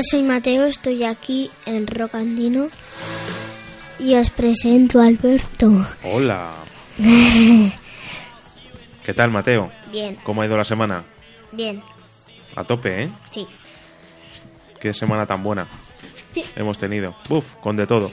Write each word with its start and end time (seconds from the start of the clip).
Hola, 0.00 0.06
soy 0.12 0.22
Mateo, 0.22 0.64
estoy 0.64 1.04
aquí 1.04 1.50
en 1.66 1.86
Rocandino 1.86 2.70
y 3.98 4.14
os 4.14 4.30
presento 4.30 4.98
a 4.98 5.04
Alberto. 5.04 5.86
Hola. 6.04 6.54
¿Qué 9.04 9.12
tal, 9.12 9.30
Mateo? 9.30 9.70
Bien, 9.92 10.16
¿Cómo 10.24 10.40
ha 10.40 10.46
ido 10.46 10.56
la 10.56 10.64
semana? 10.64 11.04
bien, 11.52 11.82
A 12.56 12.64
tope, 12.64 13.02
¿eh? 13.02 13.10
sí. 13.30 13.46
Qué 14.80 14.94
semana 14.94 15.26
tan 15.26 15.42
buena 15.42 15.66
Sí. 16.32 16.46
hemos 16.56 16.78
tenido. 16.78 17.14
Uf, 17.28 17.44
con 17.60 17.76
de 17.76 17.86
todo. 17.86 18.10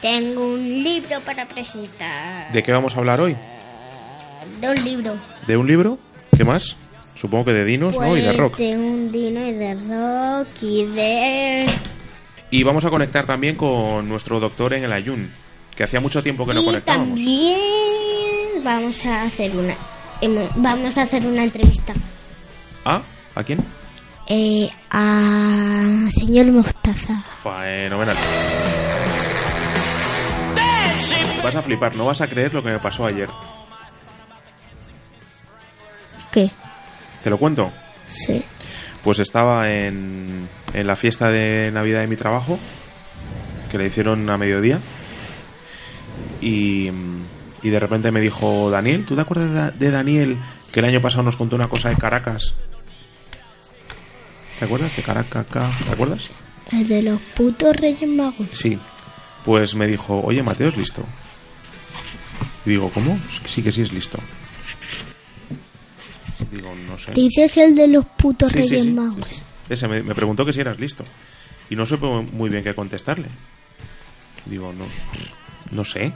Tengo 0.00 0.54
un 0.54 0.82
libro 0.82 1.20
para 1.20 1.46
presentar. 1.46 2.50
¿De 2.50 2.62
qué 2.62 2.72
vamos 2.72 2.96
a 2.96 2.98
hablar 3.00 3.20
hoy? 3.20 3.36
De 4.62 4.70
un 4.70 4.82
libro. 4.82 5.14
¿De 5.46 5.54
un 5.58 5.66
libro? 5.66 5.98
¿Qué 6.34 6.44
más? 6.44 6.76
Supongo 7.16 7.46
que 7.46 7.52
de 7.54 7.64
dinos, 7.64 7.98
¿no? 7.98 8.16
Y 8.16 8.20
de 8.20 8.26
Pues 8.26 8.36
rock. 8.36 8.56
De 8.58 8.76
un 8.76 9.10
dino 9.10 9.40
y 9.46 9.52
de 9.52 9.74
rock 9.74 10.48
y 10.62 10.84
de... 10.84 11.66
Y 12.50 12.62
vamos 12.62 12.84
a 12.84 12.90
conectar 12.90 13.26
también 13.26 13.56
con 13.56 14.08
nuestro 14.08 14.38
doctor 14.38 14.74
en 14.74 14.84
el 14.84 14.92
Ayun, 14.92 15.30
que 15.74 15.82
hacía 15.84 15.98
mucho 16.00 16.22
tiempo 16.22 16.46
que 16.46 16.54
no 16.54 16.60
y 16.62 16.64
conectábamos. 16.64 17.08
también 17.16 17.58
vamos 18.62 19.04
a 19.06 19.22
hacer 19.22 19.56
una... 19.56 19.74
Vamos 20.56 20.96
a 20.96 21.02
hacer 21.02 21.26
una 21.26 21.44
entrevista 21.44 21.92
¿Ah? 22.86 23.02
¿A 23.34 23.42
quién? 23.44 23.58
eh, 24.28 24.68
a 24.90 26.08
señor 26.10 26.46
Mostaza. 26.52 27.22
Fenomenal. 27.42 28.16
Vas 31.44 31.54
a 31.56 31.62
flipar, 31.62 31.94
no 31.96 32.06
vas 32.06 32.20
a 32.20 32.28
creer 32.28 32.52
lo 32.54 32.62
que 32.62 32.70
me 32.70 32.78
pasó 32.78 33.06
ayer. 33.06 33.28
¿Qué? 36.32 36.50
¿Te 37.26 37.30
lo 37.30 37.38
cuento? 37.38 37.72
Sí. 38.06 38.40
Pues 39.02 39.18
estaba 39.18 39.68
en, 39.68 40.48
en 40.72 40.86
la 40.86 40.94
fiesta 40.94 41.28
de 41.28 41.72
Navidad 41.72 42.02
de 42.02 42.06
mi 42.06 42.14
trabajo, 42.14 42.56
que 43.68 43.78
le 43.78 43.86
hicieron 43.86 44.30
a 44.30 44.38
mediodía, 44.38 44.78
y, 46.40 46.88
y 47.64 47.68
de 47.68 47.80
repente 47.80 48.12
me 48.12 48.20
dijo 48.20 48.70
Daniel, 48.70 49.04
¿tú 49.04 49.16
te 49.16 49.22
acuerdas 49.22 49.48
de, 49.48 49.54
Da- 49.56 49.70
de 49.72 49.90
Daniel 49.90 50.38
que 50.70 50.78
el 50.78 50.86
año 50.86 51.00
pasado 51.00 51.24
nos 51.24 51.34
contó 51.34 51.56
una 51.56 51.66
cosa 51.66 51.88
de 51.88 51.96
Caracas? 51.96 52.54
¿Te 54.60 54.64
acuerdas? 54.66 54.94
De 54.96 55.02
Caracas, 55.02 55.46
acá, 55.50 55.68
¿te 55.84 55.90
acuerdas? 55.90 56.30
El 56.70 56.86
de 56.86 57.02
los 57.02 57.20
putos 57.34 57.74
Reyes 57.76 58.08
Magos. 58.08 58.46
Sí. 58.52 58.78
Pues 59.44 59.74
me 59.74 59.88
dijo, 59.88 60.20
oye, 60.24 60.44
Mateo 60.44 60.68
es 60.68 60.76
listo. 60.76 61.04
Y 62.64 62.70
digo, 62.70 62.88
¿cómo? 62.94 63.18
Sí 63.46 63.64
que 63.64 63.72
sí 63.72 63.82
es 63.82 63.92
listo. 63.92 64.20
Digo, 66.96 67.08
no 67.12 67.14
sé. 67.14 67.20
Dices 67.20 67.56
el 67.58 67.74
de 67.74 67.88
los 67.88 68.06
putos 68.06 68.50
Sí, 68.50 68.56
Reyes 68.58 68.82
sí, 68.82 68.90
Magos. 68.90 69.26
sí. 69.28 69.42
Ese 69.68 69.88
me, 69.88 70.02
me 70.02 70.14
preguntó 70.14 70.44
que 70.44 70.52
si 70.52 70.60
eras 70.60 70.78
listo. 70.78 71.04
Y 71.70 71.76
no 71.76 71.84
supe 71.86 72.06
muy 72.06 72.48
bien 72.50 72.62
qué 72.62 72.74
contestarle. 72.74 73.28
Digo, 74.44 74.72
no, 74.72 74.84
no 75.72 75.84
sé. 75.84 76.12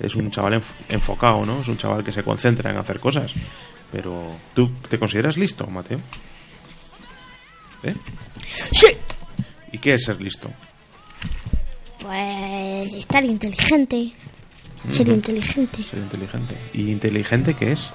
Es 0.00 0.14
un 0.14 0.30
chaval 0.30 0.54
enf- 0.54 0.74
enfocado, 0.88 1.44
¿no? 1.44 1.60
Es 1.60 1.68
un 1.68 1.76
chaval 1.78 2.02
que 2.04 2.12
se 2.12 2.22
concentra 2.22 2.70
en 2.70 2.78
hacer 2.78 2.98
cosas. 3.00 3.32
Pero, 3.92 4.36
¿tú 4.54 4.70
te 4.88 4.98
consideras 4.98 5.36
listo, 5.36 5.66
Mateo? 5.66 5.98
¿Eh? 7.82 7.94
Sí. 8.72 8.88
¿Y 9.72 9.78
qué 9.78 9.94
es 9.94 10.04
ser 10.04 10.20
listo? 10.20 10.50
Pues 12.00 12.92
estar 12.94 13.24
inteligente. 13.24 14.12
Ser 14.90 15.08
inteligente. 15.08 15.82
Ser 15.82 15.98
inteligente. 15.98 16.56
¿Y 16.72 16.90
inteligente 16.90 17.54
qué 17.54 17.72
es? 17.72 17.90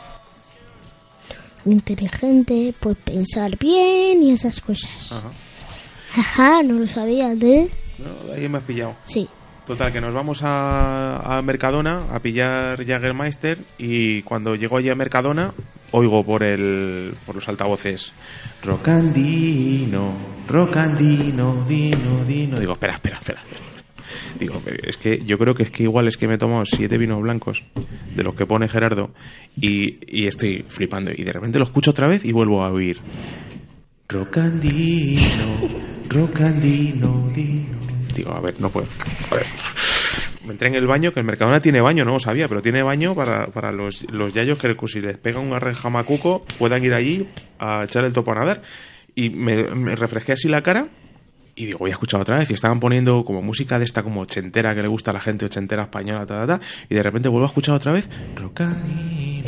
Inteligente, 1.65 2.73
pues 2.79 2.97
pensar 2.97 3.57
bien 3.57 4.23
y 4.23 4.31
esas 4.31 4.59
cosas. 4.61 5.11
Ajá. 5.11 5.31
Ajá, 6.17 6.63
no 6.63 6.75
lo 6.75 6.87
sabías, 6.87 7.41
¿eh? 7.41 7.69
No, 7.99 8.33
ahí 8.33 8.49
me 8.49 8.57
has 8.57 8.63
pillado. 8.63 8.95
Sí. 9.05 9.27
Total, 9.65 9.93
que 9.93 10.01
nos 10.01 10.13
vamos 10.13 10.41
a, 10.43 11.37
a 11.37 11.41
Mercadona 11.41 12.05
a 12.11 12.19
pillar 12.19 12.83
Jagermeister 12.85 13.59
y 13.77 14.21
cuando 14.23 14.55
llego 14.55 14.77
allí 14.77 14.89
a 14.89 14.95
Mercadona 14.95 15.53
oigo 15.91 16.23
por 16.23 16.41
el 16.43 17.13
por 17.25 17.35
los 17.35 17.47
altavoces 17.47 18.11
Rocandino, 18.63 20.13
Rocandino, 20.47 21.63
Dino, 21.65 22.25
Dino. 22.25 22.59
Digo, 22.59 22.73
espera, 22.73 22.95
espera, 22.95 23.17
espera. 23.17 23.41
Digo, 24.39 24.61
es 24.83 24.97
que 24.97 25.23
yo 25.25 25.37
creo 25.37 25.53
que 25.53 25.63
es 25.63 25.71
que 25.71 25.83
igual 25.83 26.07
es 26.07 26.17
que 26.17 26.27
me 26.27 26.35
he 26.35 26.37
tomado 26.37 26.63
siete 26.65 26.97
vinos 26.97 27.21
blancos 27.21 27.63
de 28.15 28.23
los 28.23 28.35
que 28.35 28.45
pone 28.45 28.67
Gerardo 28.67 29.11
y, 29.59 29.99
y 30.07 30.27
estoy 30.27 30.63
flipando 30.67 31.11
y 31.15 31.23
de 31.23 31.31
repente 31.31 31.59
lo 31.59 31.65
escucho 31.65 31.91
otra 31.91 32.07
vez 32.07 32.25
y 32.25 32.31
vuelvo 32.31 32.63
a 32.63 32.71
oír 32.71 32.99
Rocandino, 34.11 35.21
Rocandino, 36.09 37.31
Dino. 37.33 37.79
Digo, 38.13 38.31
a 38.33 38.41
ver, 38.41 38.59
no 38.59 38.69
puedo. 38.69 38.87
A 39.29 39.35
ver. 39.35 39.45
Me 40.45 40.51
entré 40.51 40.67
en 40.67 40.75
el 40.75 40.85
baño, 40.85 41.13
que 41.13 41.21
el 41.21 41.25
Mercadona 41.25 41.61
tiene 41.61 41.79
baño, 41.79 42.03
no 42.03 42.13
lo 42.13 42.19
sabía, 42.19 42.49
pero 42.49 42.61
tiene 42.61 42.83
baño 42.83 43.15
para, 43.15 43.47
para 43.47 43.71
los, 43.71 44.05
los 44.11 44.33
yayos 44.33 44.57
que 44.57 44.75
si 44.87 44.99
les 44.99 45.17
pega 45.17 45.39
un 45.39 45.51
jamacuco 45.51 46.43
puedan 46.59 46.83
ir 46.83 46.93
allí 46.93 47.25
a 47.57 47.85
echar 47.85 48.03
el 48.03 48.11
topo 48.11 48.33
a 48.33 48.35
nadar. 48.35 48.63
Y 49.15 49.29
me, 49.29 49.63
me 49.75 49.95
refresqué 49.95 50.33
así 50.33 50.49
la 50.49 50.61
cara 50.61 50.89
y 51.61 51.65
digo, 51.67 51.79
voy 51.79 51.91
a 51.91 51.93
escuchar 51.93 52.21
otra 52.21 52.39
vez. 52.39 52.49
Y 52.49 52.53
estaban 52.53 52.79
poniendo 52.79 53.23
como 53.23 53.41
música 53.41 53.77
de 53.77 53.85
esta 53.85 54.03
como 54.03 54.21
ochentera 54.21 54.73
que 54.73 54.81
le 54.81 54.87
gusta 54.87 55.11
a 55.11 55.13
la 55.13 55.19
gente, 55.19 55.45
ochentera 55.45 55.83
española, 55.83 56.25
ta, 56.25 56.45
ta, 56.45 56.57
ta. 56.57 56.65
Y 56.89 56.95
de 56.95 57.03
repente 57.03 57.29
vuelvo 57.29 57.45
a 57.45 57.49
escuchar 57.49 57.75
otra 57.75 57.93
vez, 57.93 58.09
Rocandino, 58.35 59.43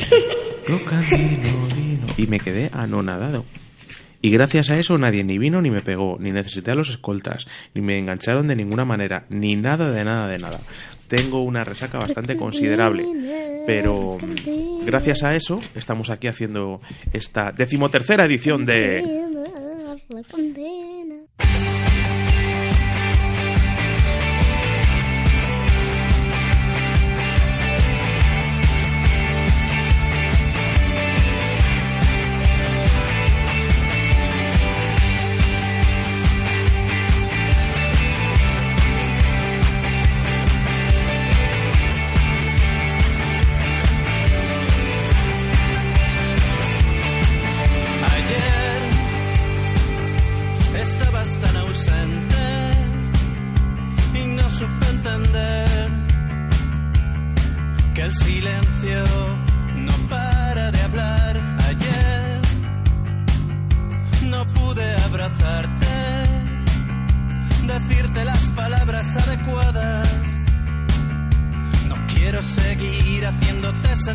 Rocandino, 0.68 1.68
Dino. 1.76 2.08
Y 2.18 2.28
me 2.28 2.40
quedé 2.40 2.70
anonadado. 2.74 3.46
Y 4.22 4.30
gracias 4.30 4.70
a 4.70 4.78
eso 4.78 4.98
nadie 4.98 5.24
ni 5.24 5.38
vino 5.38 5.62
ni 5.62 5.70
me 5.70 5.82
pegó, 5.82 6.18
ni 6.18 6.32
necesité 6.32 6.72
a 6.72 6.76
los 6.76 6.90
escoltas, 6.90 7.46
ni 7.74 7.82
me 7.82 8.00
engancharon 8.00 8.48
de 8.48 8.56
ninguna 8.56 8.86
manera, 8.86 9.26
ni 9.30 9.56
nada 9.56 9.92
de 9.92 10.06
nada 10.06 10.30
de 10.30 10.38
nada. 10.38 10.62
Tengo 11.10 11.44
una 11.44 11.66
resaca 11.66 12.00
bastante 12.00 12.38
considerable, 12.38 13.06
pero 13.68 14.18
gracias 14.86 15.24
a 15.24 15.36
eso 15.36 15.60
estamos 15.76 16.10
aquí 16.10 16.28
haciendo 16.28 16.80
esta 17.12 17.52
decimotercera 17.52 18.24
edición 18.24 18.64
de... 18.64 19.04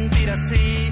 sentir 0.08 0.30
así. 0.30 0.87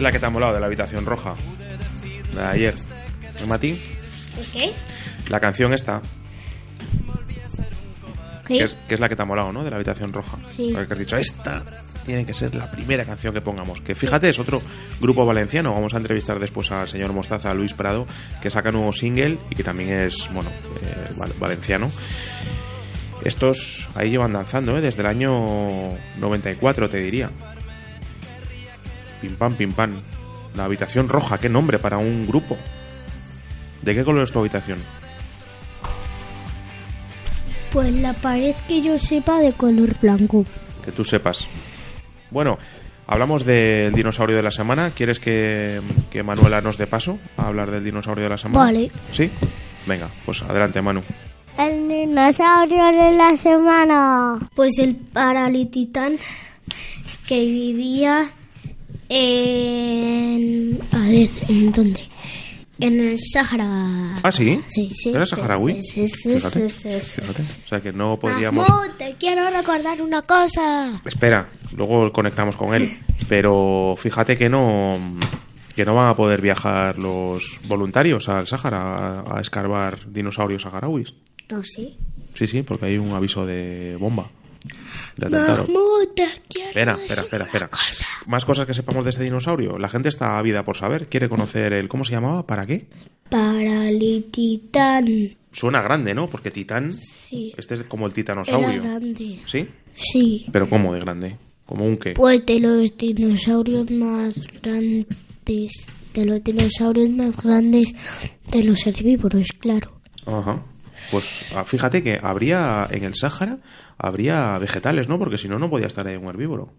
Es 0.00 0.02
la 0.02 0.10
que 0.10 0.18
te 0.18 0.24
ha 0.24 0.30
molado 0.30 0.54
de 0.54 0.60
la 0.60 0.66
habitación 0.66 1.04
roja. 1.04 1.34
La 2.34 2.42
de 2.44 2.48
ayer. 2.48 2.74
¿Eh, 3.38 3.44
Mati? 3.46 3.78
¿Qué? 4.52 4.72
La 5.28 5.38
canción 5.40 5.74
esta, 5.74 6.00
que 8.46 8.64
es, 8.64 8.76
que 8.88 8.94
es 8.94 9.00
la 9.00 9.08
que 9.08 9.14
te 9.16 9.22
ha 9.22 9.26
molado, 9.26 9.52
¿no? 9.52 9.62
De 9.62 9.70
la 9.70 9.76
habitación 9.76 10.12
roja. 10.12 10.38
Sí. 10.46 10.74
Has 10.74 10.98
dicho, 10.98 11.16
esta 11.16 11.62
tiene 12.06 12.24
que 12.24 12.32
ser 12.34 12.54
la 12.54 12.70
primera 12.70 13.04
canción 13.04 13.32
que 13.34 13.40
pongamos. 13.42 13.80
Que 13.82 13.94
fíjate, 13.94 14.30
es 14.30 14.38
otro 14.38 14.60
grupo 15.00 15.24
valenciano. 15.26 15.72
Vamos 15.74 15.92
a 15.94 15.98
entrevistar 15.98 16.38
después 16.40 16.70
al 16.72 16.88
señor 16.88 17.12
Mostaza, 17.12 17.50
a 17.50 17.54
Luis 17.54 17.74
Prado, 17.74 18.06
que 18.40 18.50
saca 18.50 18.70
nuevo 18.70 18.92
single 18.92 19.38
y 19.50 19.54
que 19.54 19.62
también 19.62 19.92
es, 19.92 20.16
bueno, 20.32 20.50
eh, 20.82 21.12
val- 21.16 21.34
valenciano. 21.38 21.88
Estos 23.22 23.86
ahí 23.94 24.10
llevan 24.10 24.32
danzando, 24.32 24.76
¿eh? 24.78 24.80
Desde 24.80 25.02
el 25.02 25.06
año 25.08 25.90
94, 26.18 26.88
te 26.88 26.98
diría. 26.98 27.30
Pim 29.20 29.36
pam, 29.36 29.54
pim 29.54 29.72
pam. 29.72 30.00
La 30.56 30.64
habitación 30.64 31.08
roja, 31.08 31.38
qué 31.38 31.48
nombre 31.48 31.78
para 31.78 31.98
un 31.98 32.26
grupo. 32.26 32.56
¿De 33.82 33.94
qué 33.94 34.04
color 34.04 34.22
es 34.24 34.32
tu 34.32 34.38
habitación? 34.40 34.78
Pues 37.72 37.94
la 37.94 38.12
pared 38.14 38.54
que 38.66 38.82
yo 38.82 38.98
sepa 38.98 39.38
de 39.38 39.52
color 39.52 39.94
blanco. 40.00 40.44
que 40.84 40.90
tú 40.92 41.04
sepas. 41.04 41.46
Bueno, 42.30 42.58
hablamos 43.06 43.44
del 43.44 43.92
dinosaurio 43.92 44.36
de 44.36 44.42
la 44.42 44.50
semana. 44.50 44.90
¿Quieres 44.90 45.20
que, 45.20 45.80
que 46.10 46.22
Manuela 46.22 46.60
nos 46.60 46.78
dé 46.78 46.86
paso 46.86 47.18
a 47.36 47.46
hablar 47.46 47.70
del 47.70 47.84
dinosaurio 47.84 48.24
de 48.24 48.30
la 48.30 48.38
semana? 48.38 48.64
Vale. 48.64 48.90
¿Sí? 49.12 49.30
Venga, 49.86 50.08
pues 50.26 50.42
adelante, 50.42 50.80
Manu. 50.82 51.02
El 51.58 51.88
dinosaurio 51.88 52.84
de 52.86 53.12
la 53.16 53.36
semana. 53.36 54.38
Pues 54.54 54.78
el 54.78 54.96
paralititán 54.96 56.16
que 57.28 57.44
vivía 57.44 58.30
en... 59.10 60.80
A 60.92 60.98
ver, 61.00 61.28
¿en 61.48 61.72
dónde? 61.72 62.00
En 62.78 62.98
el 63.00 63.18
Sahara. 63.18 64.20
¿Ah, 64.22 64.32
sí? 64.32 64.58
Sí, 64.66 64.90
sí. 64.94 65.10
¿Era 65.10 65.26
sí, 65.26 65.34
saharaui? 65.34 65.82
Sí, 65.82 66.08
sí, 66.08 66.34
Fíjate, 66.34 66.70
sí, 66.70 66.92
sí, 66.92 67.02
sí. 67.02 67.20
fíjate. 67.20 67.42
O 67.42 67.68
sea 67.68 67.80
que 67.80 67.92
no 67.92 68.18
podríamos... 68.18 68.66
Mahmoud, 68.66 68.92
te 68.96 69.16
quiero 69.18 69.50
recordar 69.50 70.00
una 70.00 70.22
cosa. 70.22 71.02
Espera, 71.04 71.50
luego 71.76 72.10
conectamos 72.10 72.56
con 72.56 72.72
él. 72.72 72.90
Pero 73.28 73.94
fíjate 73.98 74.36
que 74.36 74.48
no 74.48 74.98
que 75.76 75.84
no 75.84 75.94
van 75.94 76.08
a 76.08 76.16
poder 76.16 76.40
viajar 76.42 76.98
los 76.98 77.60
voluntarios 77.68 78.28
al 78.28 78.46
Sáhara 78.46 79.20
a, 79.20 79.36
a 79.36 79.40
escarbar 79.40 80.10
dinosaurios 80.10 80.62
saharauis. 80.62 81.12
No, 81.50 81.62
sí. 81.62 81.96
Sí, 82.34 82.46
sí, 82.46 82.62
porque 82.62 82.86
hay 82.86 82.98
un 82.98 83.12
aviso 83.12 83.44
de 83.44 83.96
bomba. 83.98 84.30
De 85.16 85.26
atentado. 85.26 85.64
Mahmoud, 85.66 86.08
Espera, 86.48 86.94
espera, 86.94 87.22
espera, 87.22 87.44
espera. 87.46 87.68
cosa. 87.68 88.06
Más 88.26 88.44
cosas 88.44 88.66
que 88.66 88.74
sepamos 88.74 89.04
de 89.04 89.10
este 89.10 89.22
dinosaurio. 89.24 89.78
La 89.78 89.88
gente 89.88 90.08
está 90.08 90.38
ávida 90.38 90.62
por 90.64 90.76
saber. 90.76 91.08
Quiere 91.08 91.28
conocer 91.28 91.72
el... 91.72 91.88
¿Cómo 91.88 92.04
se 92.04 92.12
llamaba? 92.12 92.46
¿Para 92.46 92.64
qué? 92.66 92.86
Paralititán. 93.28 95.06
Suena 95.52 95.82
grande, 95.82 96.14
¿no? 96.14 96.28
Porque 96.28 96.50
titán... 96.50 96.92
Sí. 96.92 97.52
Este 97.56 97.74
es 97.74 97.82
como 97.84 98.06
el 98.06 98.12
Era 98.12 98.16
titanosaurio. 98.16 98.82
grande. 98.82 99.40
¿Sí? 99.46 99.68
Sí. 99.94 100.46
Pero 100.52 100.68
¿cómo 100.68 100.94
de 100.94 101.00
grande? 101.00 101.36
¿Como 101.66 101.84
un 101.86 101.96
qué? 101.96 102.12
Pues 102.14 102.44
de 102.46 102.60
los 102.60 102.96
dinosaurios 102.96 103.90
más 103.90 104.48
grandes, 104.62 105.06
de 106.14 106.24
los 106.24 106.42
dinosaurios 106.44 107.10
más 107.10 107.36
grandes 107.42 107.88
de 108.50 108.64
los 108.64 108.86
herbívoros, 108.86 109.46
claro. 109.58 110.00
Ajá. 110.26 110.62
Pues 111.10 111.52
ah, 111.56 111.64
fíjate 111.64 112.02
que 112.02 112.18
habría... 112.20 112.86
En 112.90 113.04
el 113.04 113.14
Sáhara 113.14 113.58
habría 114.00 114.58
vegetales, 114.58 115.08
¿no? 115.08 115.18
Porque 115.18 115.38
si 115.38 115.48
no, 115.48 115.58
no 115.58 115.68
podía 115.70 115.86
estar 115.86 116.06
ahí 116.06 116.16
un 116.16 116.28
herbívoro. 116.28 116.72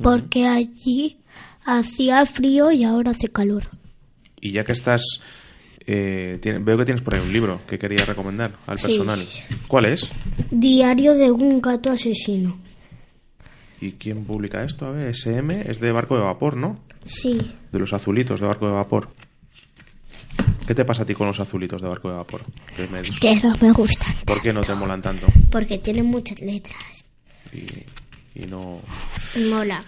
Porque 0.00 0.46
allí 0.46 1.18
hacía 1.64 2.24
frío 2.26 2.70
y 2.70 2.84
ahora 2.84 3.12
hace 3.12 3.28
calor. 3.28 3.64
Y 4.40 4.52
ya 4.52 4.64
que 4.64 4.72
estás... 4.72 5.02
eh, 5.88 6.38
tiene- 6.42 6.58
veo 6.58 6.76
que 6.78 6.84
tienes 6.84 7.02
por 7.02 7.14
ahí 7.14 7.20
un 7.20 7.32
libro 7.32 7.60
que 7.68 7.78
quería 7.78 8.04
recomendar 8.04 8.56
al 8.66 8.78
Sí. 8.78 8.86
personal. 8.88 9.20
¿Cuál 9.68 9.84
es? 9.86 10.10
Diario 10.50 11.14
de 11.14 11.30
un 11.30 11.60
gato 11.60 11.90
asesino. 11.90 12.58
¿Y 13.80 13.92
quién 13.92 14.24
publica 14.24 14.64
esto? 14.64 14.86
A 14.86 14.90
ver, 14.90 15.08
SM 15.14 15.70
es 15.70 15.78
de 15.80 15.92
barco 15.92 16.16
de 16.18 16.24
vapor, 16.24 16.56
¿no? 16.56 16.80
Sí. 17.04 17.38
De 17.70 17.78
los 17.78 17.92
azulitos 17.92 18.40
de 18.40 18.46
barco 18.46 18.66
de 18.66 18.72
vapor. 18.72 19.10
¿Qué 20.66 20.74
te 20.74 20.84
pasa 20.84 21.04
a 21.04 21.06
ti 21.06 21.14
con 21.14 21.28
los 21.28 21.38
azulitos 21.38 21.80
de 21.80 21.86
barco 21.88 22.08
de 22.10 22.16
vapor? 22.16 22.40
Que 22.76 22.88
me- 22.88 23.02
Que 23.02 23.36
no 23.36 23.54
me 23.60 23.70
gustan. 23.72 24.14
¿Por 24.26 24.42
qué 24.42 24.52
no 24.52 24.60
te 24.60 24.74
molan 24.74 25.00
tanto? 25.02 25.26
Porque 25.50 25.78
tienen 25.78 26.06
muchas 26.06 26.40
letras. 26.40 27.04
Y, 27.52 28.42
y 28.42 28.46
no, 28.46 28.80
Mola. 29.48 29.82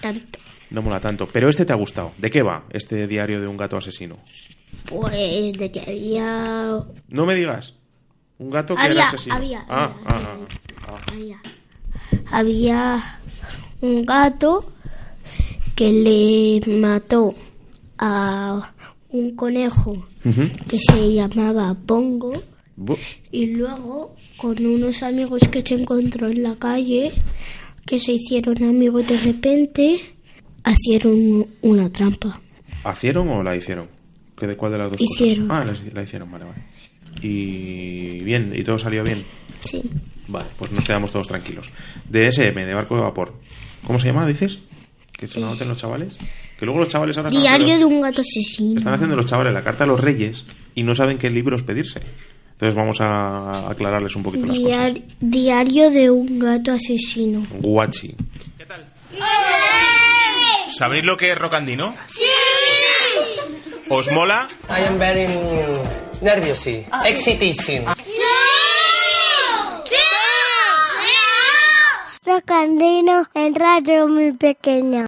Tanto. 0.00 0.38
no 0.70 0.82
mola 0.82 1.00
tanto. 1.00 1.26
Pero 1.26 1.48
este 1.48 1.64
te 1.64 1.72
ha 1.72 1.76
gustado. 1.76 2.12
¿De 2.18 2.30
qué 2.30 2.42
va 2.42 2.64
este 2.70 3.06
diario 3.08 3.40
de 3.40 3.48
un 3.48 3.56
gato 3.56 3.76
asesino? 3.76 4.18
Pues 4.84 5.52
de 5.54 5.70
que 5.72 5.80
había. 5.80 6.84
No 7.08 7.26
me 7.26 7.34
digas. 7.34 7.74
Un 8.38 8.50
gato 8.50 8.76
que 8.76 8.82
Había, 8.82 8.92
era 9.00 9.08
asesino. 9.08 9.34
había, 9.34 9.64
ah, 9.68 9.96
había, 10.04 10.16
ah, 10.86 10.98
había. 11.12 11.36
ah, 11.36 11.42
ah. 12.30 12.30
Había, 12.30 12.98
había 13.00 13.20
un 13.80 14.06
gato 14.06 14.72
que 15.74 15.90
le 15.92 16.60
mató 16.78 17.34
a 17.98 18.72
un 19.10 19.34
conejo 19.34 20.06
que 20.68 20.78
se 20.78 21.14
llamaba 21.14 21.74
Pongo 21.74 22.32
Y 23.32 23.46
luego 23.46 24.14
con 24.36 24.64
unos 24.64 25.02
amigos 25.02 25.42
que 25.50 25.62
se 25.62 25.74
encontró 25.74 26.28
en 26.28 26.42
la 26.42 26.56
calle 26.56 27.12
que 27.86 27.98
se 27.98 28.12
hicieron 28.12 28.62
amigos 28.62 29.06
de 29.06 29.18
repente 29.18 29.98
hicieron 30.66 31.46
una 31.62 31.90
trampa. 31.90 32.40
¿Hacieron 32.84 33.28
o 33.28 33.42
la 33.42 33.56
hicieron? 33.56 33.88
¿Qué 34.36 34.46
de 34.46 34.56
cuál 34.56 34.72
de 34.72 34.78
las 34.78 34.90
dos 34.92 35.00
Hicieron. 35.00 35.48
cosas? 35.48 35.66
Ah, 35.66 35.72
la, 35.86 35.92
la 35.94 36.02
hicieron, 36.02 36.30
vale, 36.30 36.44
vale. 36.44 36.62
Y 37.22 38.20
bien, 38.22 38.52
y 38.54 38.62
todo 38.62 38.78
salió 38.78 39.02
bien. 39.02 39.24
Sí. 39.64 39.82
Vale, 40.28 40.46
pues 40.58 40.70
nos 40.72 40.84
quedamos 40.84 41.10
todos 41.10 41.26
tranquilos. 41.26 41.66
De 42.08 42.28
SM, 42.28 42.64
de 42.66 42.74
barco 42.74 42.94
de 42.96 43.02
vapor. 43.02 43.34
¿Cómo 43.84 43.98
se 43.98 44.06
llama, 44.08 44.26
dices? 44.26 44.58
Que 45.12 45.26
se 45.26 45.40
lo 45.40 45.46
anoten 45.48 45.68
los 45.68 45.78
chavales. 45.78 46.16
Que 46.58 46.64
luego 46.66 46.80
los 46.80 46.88
chavales 46.88 47.16
ahora 47.16 47.30
Diario 47.30 47.78
de 47.78 47.84
un 47.84 48.00
gato 48.00 48.20
asesino. 48.20 48.78
están 48.78 48.94
haciendo 48.94 49.16
los 49.16 49.26
chavales 49.26 49.52
la 49.52 49.64
carta 49.64 49.84
a 49.84 49.86
los 49.86 49.98
reyes 50.00 50.44
y 50.74 50.82
no 50.84 50.94
saben 50.94 51.18
qué 51.18 51.30
libros 51.30 51.62
pedirse. 51.62 52.00
Entonces 52.60 52.74
vamos 52.74 53.00
a 53.00 53.70
aclararles 53.70 54.16
un 54.16 54.24
poquito 54.24 54.46
las 54.46 54.56
Diar- 54.58 54.92
cosas. 54.94 55.16
diario 55.20 55.90
de 55.90 56.10
un 56.10 56.40
gato 56.40 56.72
asesino. 56.72 57.46
Guachi. 57.60 58.16
¿Qué 58.58 58.66
tal? 58.66 58.84
¿Sabéis 60.76 61.04
lo 61.04 61.16
que 61.16 61.30
es 61.30 61.38
rocandino? 61.38 61.94
¡Sí! 62.06 62.22
¿Os 63.90 64.10
mola? 64.10 64.48
I 64.68 64.82
am 64.88 64.98
very 64.98 65.28
mm, 65.28 66.24
nervous, 66.24 66.66
excitation. 66.66 67.84
Rocandino 72.26 73.26
en 73.34 73.54
radio 73.54 74.08
muy 74.08 74.32
pequeña. 74.32 75.06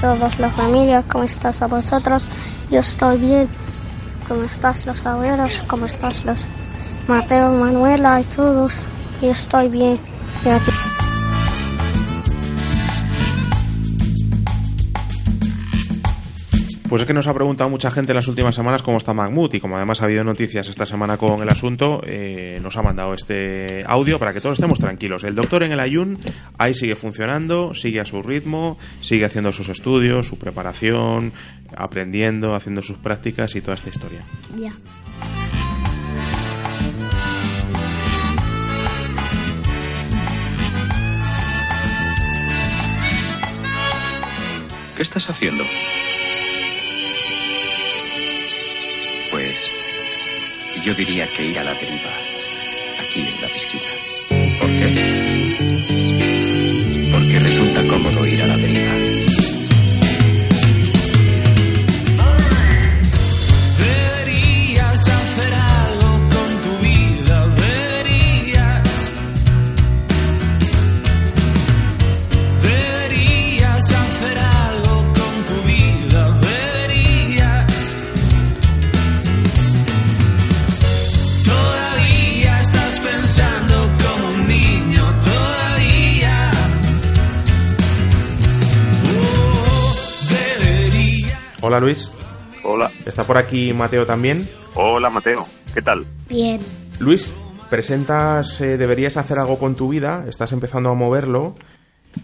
Todos 0.00 0.38
la 0.38 0.50
familia? 0.50 1.02
¿Cómo 1.02 1.24
estás 1.24 1.62
a 1.62 1.66
vosotros? 1.66 2.28
Yo 2.68 2.80
estoy 2.80 3.18
bien. 3.18 3.50
¿Cómo 4.26 4.44
estás 4.44 4.86
los 4.86 5.04
abuelos? 5.06 5.62
¿Cómo 5.66 5.86
estás 5.86 6.24
los 6.24 6.46
Mateo, 7.06 7.50
Manuela 7.52 8.20
y 8.20 8.24
todos? 8.24 8.86
Yo 9.20 9.30
estoy 9.30 9.68
bien. 9.68 10.00
Y 10.44 10.48
aquí- 10.48 10.99
Pues 16.90 17.02
es 17.02 17.06
que 17.06 17.14
nos 17.14 17.28
ha 17.28 17.34
preguntado 17.34 17.70
mucha 17.70 17.88
gente 17.92 18.10
en 18.10 18.16
las 18.16 18.26
últimas 18.26 18.52
semanas 18.52 18.82
cómo 18.82 18.96
está 18.96 19.14
Mahmoud 19.14 19.54
y 19.54 19.60
como 19.60 19.76
además 19.76 20.02
ha 20.02 20.06
habido 20.06 20.24
noticias 20.24 20.66
esta 20.66 20.84
semana 20.84 21.18
con 21.18 21.40
el 21.40 21.48
asunto, 21.48 22.00
eh, 22.04 22.58
nos 22.60 22.76
ha 22.76 22.82
mandado 22.82 23.14
este 23.14 23.84
audio 23.86 24.18
para 24.18 24.32
que 24.32 24.40
todos 24.40 24.58
estemos 24.58 24.80
tranquilos. 24.80 25.22
El 25.22 25.36
doctor 25.36 25.62
en 25.62 25.70
el 25.70 25.78
Ayun 25.78 26.18
ahí 26.58 26.74
sigue 26.74 26.96
funcionando, 26.96 27.74
sigue 27.74 28.00
a 28.00 28.04
su 28.04 28.20
ritmo, 28.24 28.76
sigue 29.02 29.24
haciendo 29.24 29.52
sus 29.52 29.68
estudios, 29.68 30.26
su 30.26 30.36
preparación, 30.36 31.32
aprendiendo, 31.76 32.56
haciendo 32.56 32.82
sus 32.82 32.98
prácticas 32.98 33.54
y 33.54 33.60
toda 33.60 33.74
esta 33.74 33.88
historia. 33.88 34.22
Ya. 34.56 34.72
¿Qué 44.96 45.02
estás 45.04 45.30
haciendo? 45.30 45.62
Yo 50.84 50.94
diría 50.94 51.26
que 51.26 51.44
ir 51.44 51.58
a 51.58 51.64
la 51.64 51.74
deriva. 51.74 52.10
aquí 52.98 53.20
en 53.20 53.40
la 53.42 53.48
piscina. 53.48 53.90
¿Por 54.58 54.68
qué? 54.78 54.86
Porque 57.12 57.38
resulta 57.40 57.86
cómodo 57.86 58.26
ir 58.26 58.42
a 58.42 58.46
la 58.46 58.56
deriva. 58.56 58.89
Hola 91.70 91.78
Luis, 91.78 92.10
Hola. 92.64 92.90
está 93.06 93.24
por 93.24 93.38
aquí 93.38 93.72
Mateo 93.72 94.04
también. 94.04 94.38
Hola, 94.74 95.08
Mateo. 95.08 95.44
¿Qué 95.72 95.80
tal? 95.80 96.04
Bien. 96.28 96.58
Luis, 96.98 97.32
presentas 97.70 98.60
eh, 98.60 98.76
Deberías 98.76 99.16
hacer 99.16 99.38
algo 99.38 99.56
con 99.56 99.76
tu 99.76 99.88
vida, 99.88 100.24
estás 100.26 100.50
empezando 100.50 100.90
a 100.90 100.94
moverlo. 100.94 101.54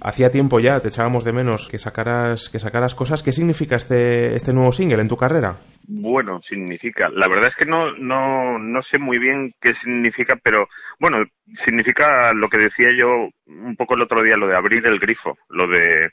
Hacía 0.01 0.33
tiempo 0.33 0.59
ya, 0.59 0.81
te 0.81 0.89
echábamos 0.89 1.23
de 1.23 1.33
menos 1.33 1.69
que 1.69 1.79
sacaras, 1.79 2.49
que 2.49 2.59
sacaras 2.59 2.97
cosas. 2.97 3.23
¿Qué 3.23 3.31
significa 3.31 3.77
este, 3.77 4.35
este 4.35 4.53
nuevo 4.53 4.73
single 4.73 5.01
en 5.01 5.09
tu 5.09 5.17
carrera? 5.17 5.61
Bueno, 5.87 6.43
significa. 6.43 7.09
La 7.09 7.29
verdad 7.29 7.47
es 7.47 7.55
que 7.55 7.67
no, 7.67 7.93
no, 7.93 8.59
no 8.59 8.83
sé 8.83 8.99
muy 8.99 9.21
bien 9.21 9.53
qué 9.61 9.75
significa, 9.75 10.35
pero 10.43 10.67
bueno, 10.99 11.19
significa 11.55 12.33
lo 12.33 12.49
que 12.49 12.59
decía 12.59 12.89
yo 12.99 13.29
un 13.47 13.77
poco 13.77 13.95
el 13.95 14.03
otro 14.03 14.25
día, 14.25 14.37
lo 14.37 14.49
de 14.49 14.57
abrir 14.57 14.85
el 14.89 14.99
grifo, 14.99 15.39
lo 15.51 15.69
de 15.69 16.11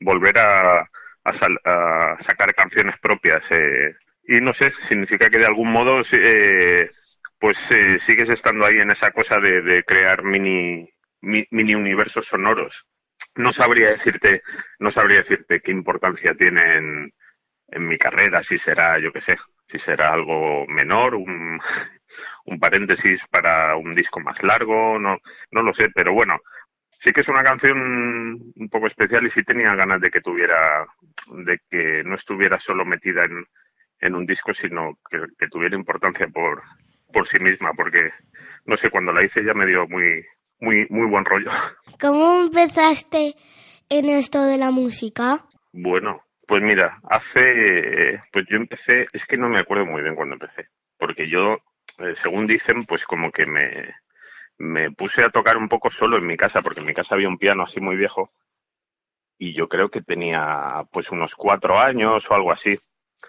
volver 0.00 0.36
a, 0.36 0.86
a, 1.24 1.32
sal- 1.34 1.60
a 1.64 2.16
sacar 2.20 2.54
canciones 2.54 2.96
propias. 3.00 3.46
eh. 3.50 3.94
Y 4.26 4.40
no 4.40 4.52
sé, 4.52 4.72
significa 4.82 5.28
que 5.30 5.38
de 5.38 5.46
algún 5.46 5.70
modo 5.72 6.02
eh, 6.12 6.90
pues 7.38 7.58
eh, 7.72 7.98
sigues 8.00 8.28
estando 8.30 8.64
ahí 8.66 8.78
en 8.78 8.90
esa 8.90 9.10
cosa 9.10 9.38
de, 9.38 9.84
crear 9.84 10.22
mini, 10.24 10.88
mi- 11.20 11.46
mini 11.50 11.74
universos 11.74 12.26
sonoros. 12.26 12.86
No 13.36 13.52
sabría 13.52 13.90
decirte, 13.90 14.42
no 14.78 14.90
sabría 14.90 15.18
decirte 15.18 15.60
qué 15.60 15.70
importancia 15.72 16.34
tienen 16.34 17.12
en 17.68 17.88
mi 17.88 17.98
carrera, 17.98 18.42
si 18.42 18.58
será, 18.58 18.98
yo 18.98 19.12
qué 19.12 19.20
sé, 19.20 19.36
si 19.68 19.78
será 19.78 20.12
algo 20.12 20.66
menor, 20.68 21.14
un, 21.14 21.60
un 22.46 22.58
paréntesis 22.60 23.22
para 23.30 23.76
un 23.76 23.94
disco 23.94 24.20
más 24.20 24.42
largo, 24.42 24.98
no, 24.98 25.18
no 25.50 25.62
lo 25.62 25.72
sé, 25.74 25.88
pero 25.94 26.12
bueno, 26.12 26.38
sí 27.04 27.12
que 27.12 27.20
es 27.20 27.28
una 27.28 27.42
canción 27.42 27.76
un 28.56 28.68
poco 28.70 28.86
especial 28.86 29.26
y 29.26 29.30
sí 29.30 29.44
tenía 29.44 29.74
ganas 29.74 30.00
de 30.00 30.10
que 30.10 30.22
tuviera, 30.22 30.86
de 31.44 31.60
que 31.70 32.02
no 32.02 32.14
estuviera 32.14 32.58
solo 32.58 32.86
metida 32.86 33.24
en, 33.24 33.44
en 34.00 34.14
un 34.14 34.24
disco, 34.24 34.54
sino 34.54 34.98
que, 35.10 35.18
que 35.38 35.48
tuviera 35.48 35.76
importancia 35.76 36.26
por, 36.28 36.62
por 37.12 37.28
sí 37.28 37.38
misma, 37.40 37.72
porque 37.76 38.10
no 38.64 38.78
sé, 38.78 38.88
cuando 38.88 39.12
la 39.12 39.22
hice 39.22 39.44
ya 39.44 39.52
me 39.52 39.66
dio 39.66 39.86
muy, 39.86 40.24
muy, 40.60 40.86
muy 40.88 41.06
buen 41.06 41.26
rollo. 41.26 41.50
¿Cómo 42.00 42.44
empezaste 42.44 43.34
en 43.90 44.08
esto 44.08 44.42
de 44.42 44.56
la 44.56 44.70
música? 44.70 45.44
Bueno, 45.74 46.22
pues 46.46 46.62
mira, 46.62 47.00
hace, 47.10 48.18
pues 48.32 48.46
yo 48.48 48.56
empecé, 48.56 49.08
es 49.12 49.26
que 49.26 49.36
no 49.36 49.50
me 49.50 49.60
acuerdo 49.60 49.84
muy 49.84 50.00
bien 50.00 50.14
cuando 50.14 50.36
empecé, 50.36 50.68
porque 50.98 51.28
yo, 51.28 51.58
eh, 51.98 52.14
según 52.14 52.46
dicen, 52.46 52.86
pues 52.86 53.04
como 53.04 53.30
que 53.30 53.44
me, 53.44 53.94
me 54.58 54.90
puse 54.90 55.22
a 55.22 55.30
tocar 55.30 55.56
un 55.56 55.68
poco 55.68 55.90
solo 55.90 56.16
en 56.16 56.26
mi 56.26 56.36
casa, 56.36 56.62
porque 56.62 56.80
en 56.80 56.86
mi 56.86 56.94
casa 56.94 57.14
había 57.14 57.28
un 57.28 57.38
piano 57.38 57.64
así 57.64 57.80
muy 57.80 57.96
viejo, 57.96 58.30
y 59.38 59.54
yo 59.54 59.68
creo 59.68 59.88
que 59.88 60.02
tenía 60.02 60.84
pues 60.90 61.10
unos 61.10 61.34
cuatro 61.34 61.78
años 61.78 62.30
o 62.30 62.34
algo 62.34 62.52
así. 62.52 62.78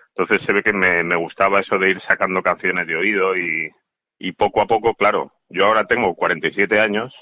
Entonces 0.10 0.42
se 0.42 0.54
ve 0.54 0.64
que 0.64 0.74
me, 0.74 1.04
me 1.04 1.16
gustaba 1.16 1.60
eso 1.60 1.78
de 1.78 1.90
ir 1.90 2.00
sacando 2.00 2.42
canciones 2.42 2.88
de 2.88 2.96
oído 2.96 3.36
y, 3.36 3.72
y 4.18 4.32
poco 4.34 4.62
a 4.62 4.68
poco, 4.68 4.94
claro, 4.94 5.34
yo 5.50 5.66
ahora 5.66 5.84
tengo 5.84 6.16
47 6.16 6.80
años 6.80 7.16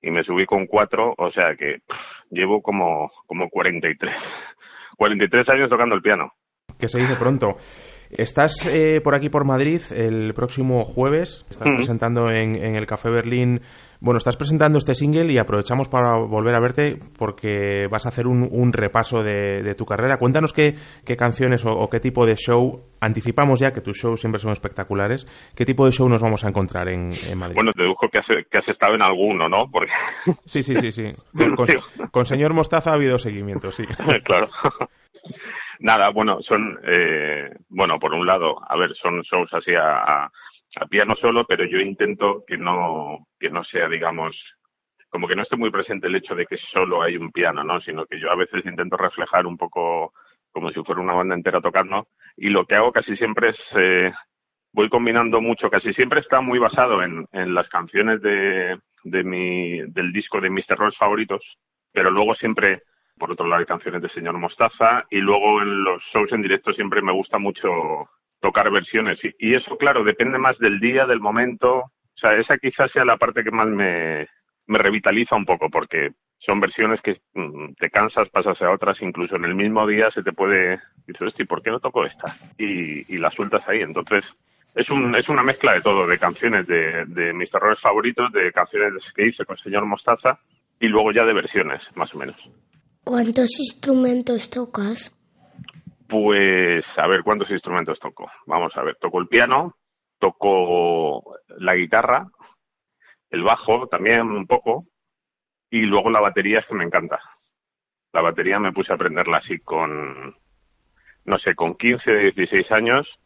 y 0.00 0.10
me 0.10 0.22
subí 0.24 0.46
con 0.46 0.66
cuatro, 0.66 1.14
o 1.16 1.30
sea 1.30 1.54
que 1.56 1.82
llevo 2.30 2.60
como, 2.62 3.10
como 3.26 3.48
43. 3.48 4.56
43 4.96 5.48
años 5.50 5.70
tocando 5.70 5.94
el 5.94 6.02
piano. 6.02 6.32
Que 6.78 6.88
se 6.88 6.98
dice 6.98 7.14
pronto. 7.16 7.56
Estás 8.12 8.66
eh, 8.66 9.00
por 9.02 9.14
aquí 9.14 9.30
por 9.30 9.44
Madrid 9.46 9.80
el 9.90 10.34
próximo 10.34 10.84
jueves. 10.84 11.44
Estás 11.50 11.68
Ujú. 11.68 11.76
presentando 11.76 12.24
en, 12.30 12.56
en 12.62 12.76
el 12.76 12.86
Café 12.86 13.08
Berlín. 13.10 13.60
Bueno, 14.00 14.18
estás 14.18 14.36
presentando 14.36 14.78
este 14.78 14.94
single 14.96 15.32
y 15.32 15.38
aprovechamos 15.38 15.88
para 15.88 16.16
volver 16.18 16.54
a 16.56 16.60
verte 16.60 16.98
porque 17.16 17.86
vas 17.88 18.04
a 18.04 18.08
hacer 18.08 18.26
un, 18.26 18.46
un 18.50 18.72
repaso 18.72 19.22
de, 19.22 19.62
de 19.62 19.74
tu 19.76 19.86
carrera. 19.86 20.18
Cuéntanos 20.18 20.52
qué, 20.52 20.74
qué 21.06 21.16
canciones 21.16 21.64
o, 21.64 21.70
o 21.70 21.88
qué 21.88 22.00
tipo 22.00 22.26
de 22.26 22.34
show. 22.34 22.82
Anticipamos 23.00 23.60
ya 23.60 23.72
que 23.72 23.80
tus 23.80 23.96
shows 23.96 24.20
siempre 24.20 24.40
son 24.40 24.50
espectaculares. 24.52 25.24
¿Qué 25.54 25.64
tipo 25.64 25.84
de 25.86 25.92
show 25.92 26.08
nos 26.08 26.20
vamos 26.20 26.44
a 26.44 26.48
encontrar 26.48 26.88
en, 26.88 27.10
en 27.30 27.38
Madrid? 27.38 27.54
Bueno, 27.54 27.70
dedujo 27.76 28.08
que 28.10 28.18
has, 28.18 28.26
que 28.50 28.58
has 28.58 28.68
estado 28.68 28.94
en 28.96 29.02
alguno, 29.02 29.48
¿no? 29.48 29.70
Porque, 29.70 29.92
Sí, 30.46 30.62
sí, 30.64 30.74
sí, 30.76 30.90
sí. 30.90 31.04
Con- 31.56 32.08
con 32.10 32.26
señor 32.26 32.52
Mostaza 32.54 32.90
ha 32.90 32.94
habido 32.94 33.18
seguimiento, 33.18 33.70
sí. 33.70 33.84
claro. 34.24 34.48
Nada, 35.82 36.10
bueno, 36.10 36.40
son, 36.42 36.78
eh, 36.84 37.50
bueno, 37.68 37.98
por 37.98 38.14
un 38.14 38.24
lado, 38.24 38.56
a 38.68 38.76
ver, 38.76 38.94
son 38.94 39.20
shows 39.22 39.52
así 39.52 39.74
a, 39.74 39.98
a, 39.98 40.32
a 40.76 40.86
piano 40.86 41.16
solo, 41.16 41.42
pero 41.44 41.64
yo 41.64 41.78
intento 41.78 42.44
que 42.46 42.56
no, 42.56 43.26
que 43.38 43.50
no 43.50 43.64
sea, 43.64 43.88
digamos, 43.88 44.56
como 45.08 45.26
que 45.26 45.34
no 45.34 45.42
esté 45.42 45.56
muy 45.56 45.70
presente 45.72 46.06
el 46.06 46.14
hecho 46.14 46.36
de 46.36 46.46
que 46.46 46.56
solo 46.56 47.02
hay 47.02 47.16
un 47.16 47.32
piano, 47.32 47.64
¿no? 47.64 47.80
Sino 47.80 48.06
que 48.06 48.20
yo 48.20 48.30
a 48.30 48.36
veces 48.36 48.64
intento 48.64 48.96
reflejar 48.96 49.44
un 49.44 49.56
poco 49.56 50.14
como 50.52 50.70
si 50.70 50.80
fuera 50.84 51.00
una 51.00 51.14
banda 51.14 51.34
entera 51.34 51.60
tocando. 51.60 52.06
Y 52.36 52.50
lo 52.50 52.64
que 52.64 52.76
hago 52.76 52.92
casi 52.92 53.16
siempre 53.16 53.48
es, 53.48 53.76
eh, 53.76 54.12
voy 54.72 54.88
combinando 54.88 55.40
mucho, 55.40 55.68
casi 55.68 55.92
siempre 55.92 56.20
está 56.20 56.40
muy 56.40 56.60
basado 56.60 57.02
en, 57.02 57.26
en 57.32 57.54
las 57.54 57.68
canciones 57.68 58.22
de, 58.22 58.78
de 59.02 59.24
mi, 59.24 59.80
del 59.88 60.12
disco 60.12 60.40
de 60.40 60.48
Mr. 60.48 60.78
Rolls 60.78 60.96
favoritos, 60.96 61.58
pero 61.90 62.10
luego 62.10 62.34
siempre, 62.34 62.84
por 63.18 63.30
otro 63.30 63.46
lado, 63.46 63.60
hay 63.60 63.66
canciones 63.66 64.02
de 64.02 64.08
Señor 64.08 64.38
Mostaza 64.38 65.06
y 65.10 65.20
luego 65.20 65.62
en 65.62 65.84
los 65.84 66.02
shows 66.02 66.32
en 66.32 66.42
directo 66.42 66.72
siempre 66.72 67.02
me 67.02 67.12
gusta 67.12 67.38
mucho 67.38 67.70
tocar 68.40 68.70
versiones. 68.70 69.24
Y, 69.24 69.34
y 69.38 69.54
eso, 69.54 69.76
claro, 69.76 70.02
depende 70.04 70.38
más 70.38 70.58
del 70.58 70.80
día, 70.80 71.06
del 71.06 71.20
momento. 71.20 71.76
O 71.78 71.90
sea, 72.14 72.34
esa 72.36 72.58
quizás 72.58 72.90
sea 72.90 73.04
la 73.04 73.16
parte 73.16 73.44
que 73.44 73.50
más 73.50 73.68
me, 73.68 74.28
me 74.66 74.78
revitaliza 74.78 75.36
un 75.36 75.44
poco, 75.44 75.70
porque 75.70 76.12
son 76.38 76.58
versiones 76.60 77.00
que 77.00 77.20
mm, 77.34 77.74
te 77.78 77.90
cansas, 77.90 78.28
pasas 78.30 78.60
a 78.62 78.70
otras, 78.70 79.00
incluso 79.02 79.36
en 79.36 79.44
el 79.44 79.54
mismo 79.54 79.86
día 79.86 80.10
se 80.10 80.22
te 80.24 80.32
puede, 80.32 80.80
dices, 81.06 81.22
"Hosti, 81.22 81.44
¿por 81.44 81.62
qué 81.62 81.70
no 81.70 81.78
toco 81.80 82.04
esta? 82.04 82.36
Y, 82.58 83.14
y 83.14 83.18
la 83.18 83.30
sueltas 83.30 83.68
ahí. 83.68 83.80
Entonces, 83.80 84.36
es, 84.74 84.90
un, 84.90 85.14
es 85.14 85.28
una 85.28 85.42
mezcla 85.42 85.72
de 85.74 85.82
todo, 85.82 86.06
de 86.06 86.18
canciones 86.18 86.66
de, 86.66 87.04
de 87.06 87.32
mis 87.32 87.50
terrores 87.50 87.80
favoritos, 87.80 88.32
de 88.32 88.50
canciones 88.52 89.12
que 89.12 89.26
hice 89.26 89.44
con 89.44 89.54
el 89.56 89.62
señor 89.62 89.86
Mostaza, 89.86 90.40
y 90.80 90.88
luego 90.88 91.12
ya 91.12 91.24
de 91.24 91.32
versiones, 91.34 91.94
más 91.96 92.12
o 92.14 92.18
menos. 92.18 92.50
¿Cuántos 93.12 93.58
instrumentos 93.58 94.48
tocas? 94.48 95.14
Pues 96.08 96.98
a 96.98 97.06
ver 97.06 97.22
cuántos 97.22 97.50
instrumentos 97.50 98.00
toco. 98.00 98.30
Vamos 98.46 98.74
a 98.74 98.82
ver, 98.82 98.96
toco 98.98 99.20
el 99.20 99.28
piano, 99.28 99.76
toco 100.18 101.36
la 101.58 101.74
guitarra, 101.74 102.26
el 103.28 103.42
bajo 103.42 103.86
también 103.86 104.30
un 104.30 104.46
poco, 104.46 104.86
y 105.68 105.82
luego 105.82 106.08
la 106.08 106.22
batería 106.22 106.60
es 106.60 106.66
que 106.66 106.74
me 106.74 106.84
encanta. 106.84 107.20
La 108.14 108.22
batería 108.22 108.58
me 108.58 108.72
puse 108.72 108.92
a 108.92 108.94
aprenderla 108.94 109.36
así 109.36 109.58
con, 109.58 110.34
no 111.26 111.36
sé, 111.36 111.54
con 111.54 111.74
15, 111.74 112.12
16 112.34 112.72
años, 112.72 113.20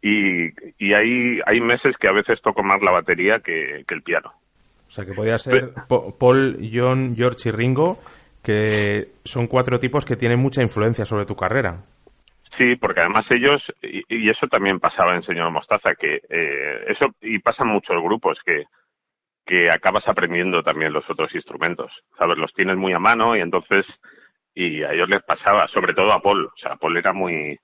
y, 0.00 0.50
y 0.78 0.94
hay, 0.94 1.40
hay 1.44 1.60
meses 1.60 1.98
que 1.98 2.06
a 2.06 2.12
veces 2.12 2.40
toco 2.40 2.62
más 2.62 2.80
la 2.80 2.92
batería 2.92 3.40
que, 3.40 3.82
que 3.88 3.94
el 3.96 4.04
piano. 4.04 4.34
O 4.86 4.92
sea, 4.92 5.04
que 5.04 5.14
podría 5.14 5.38
ser 5.38 5.72
Paul, 5.88 6.58
John, 6.72 7.16
George 7.16 7.48
y 7.48 7.52
Ringo, 7.52 7.98
que 8.42 9.12
son 9.24 9.46
cuatro 9.46 9.78
tipos 9.78 10.04
que 10.04 10.16
tienen 10.16 10.38
mucha 10.40 10.62
influencia 10.62 11.04
sobre 11.06 11.26
tu 11.26 11.34
carrera. 11.34 11.84
Sí, 12.50 12.76
porque 12.76 13.00
además 13.00 13.30
ellos, 13.30 13.72
y, 13.80 14.28
eso 14.28 14.48
también 14.48 14.80
pasaba 14.80 15.14
en 15.14 15.22
Señor 15.22 15.50
Mostaza, 15.50 15.94
que 15.94 16.20
eh, 16.28 16.84
eso, 16.88 17.14
y 17.20 17.38
pasa 17.38 17.62
en 17.64 17.70
muchos 17.70 18.02
grupos, 18.02 18.42
que, 18.42 18.64
que 19.46 19.70
acabas 19.70 20.08
aprendiendo 20.08 20.62
también 20.62 20.92
los 20.92 21.08
otros 21.10 21.34
instrumentos, 21.34 22.04
¿sabes? 22.18 22.38
Los 22.38 22.54
tienes 22.54 22.76
muy 22.76 22.92
a 22.92 22.98
mano 22.98 23.36
y 23.36 23.40
entonces, 23.40 24.00
y 24.54 24.82
a 24.84 24.92
ellos 24.92 25.10
les 25.10 25.22
pasaba, 25.22 25.68
sobre 25.68 25.94
todo 25.94 26.12
a 26.12 26.22
Paul, 26.22 26.46
o 26.46 26.56
sea, 26.56 26.76
Paul 26.76 26.96
era 26.98 27.12
muy, 27.12 27.58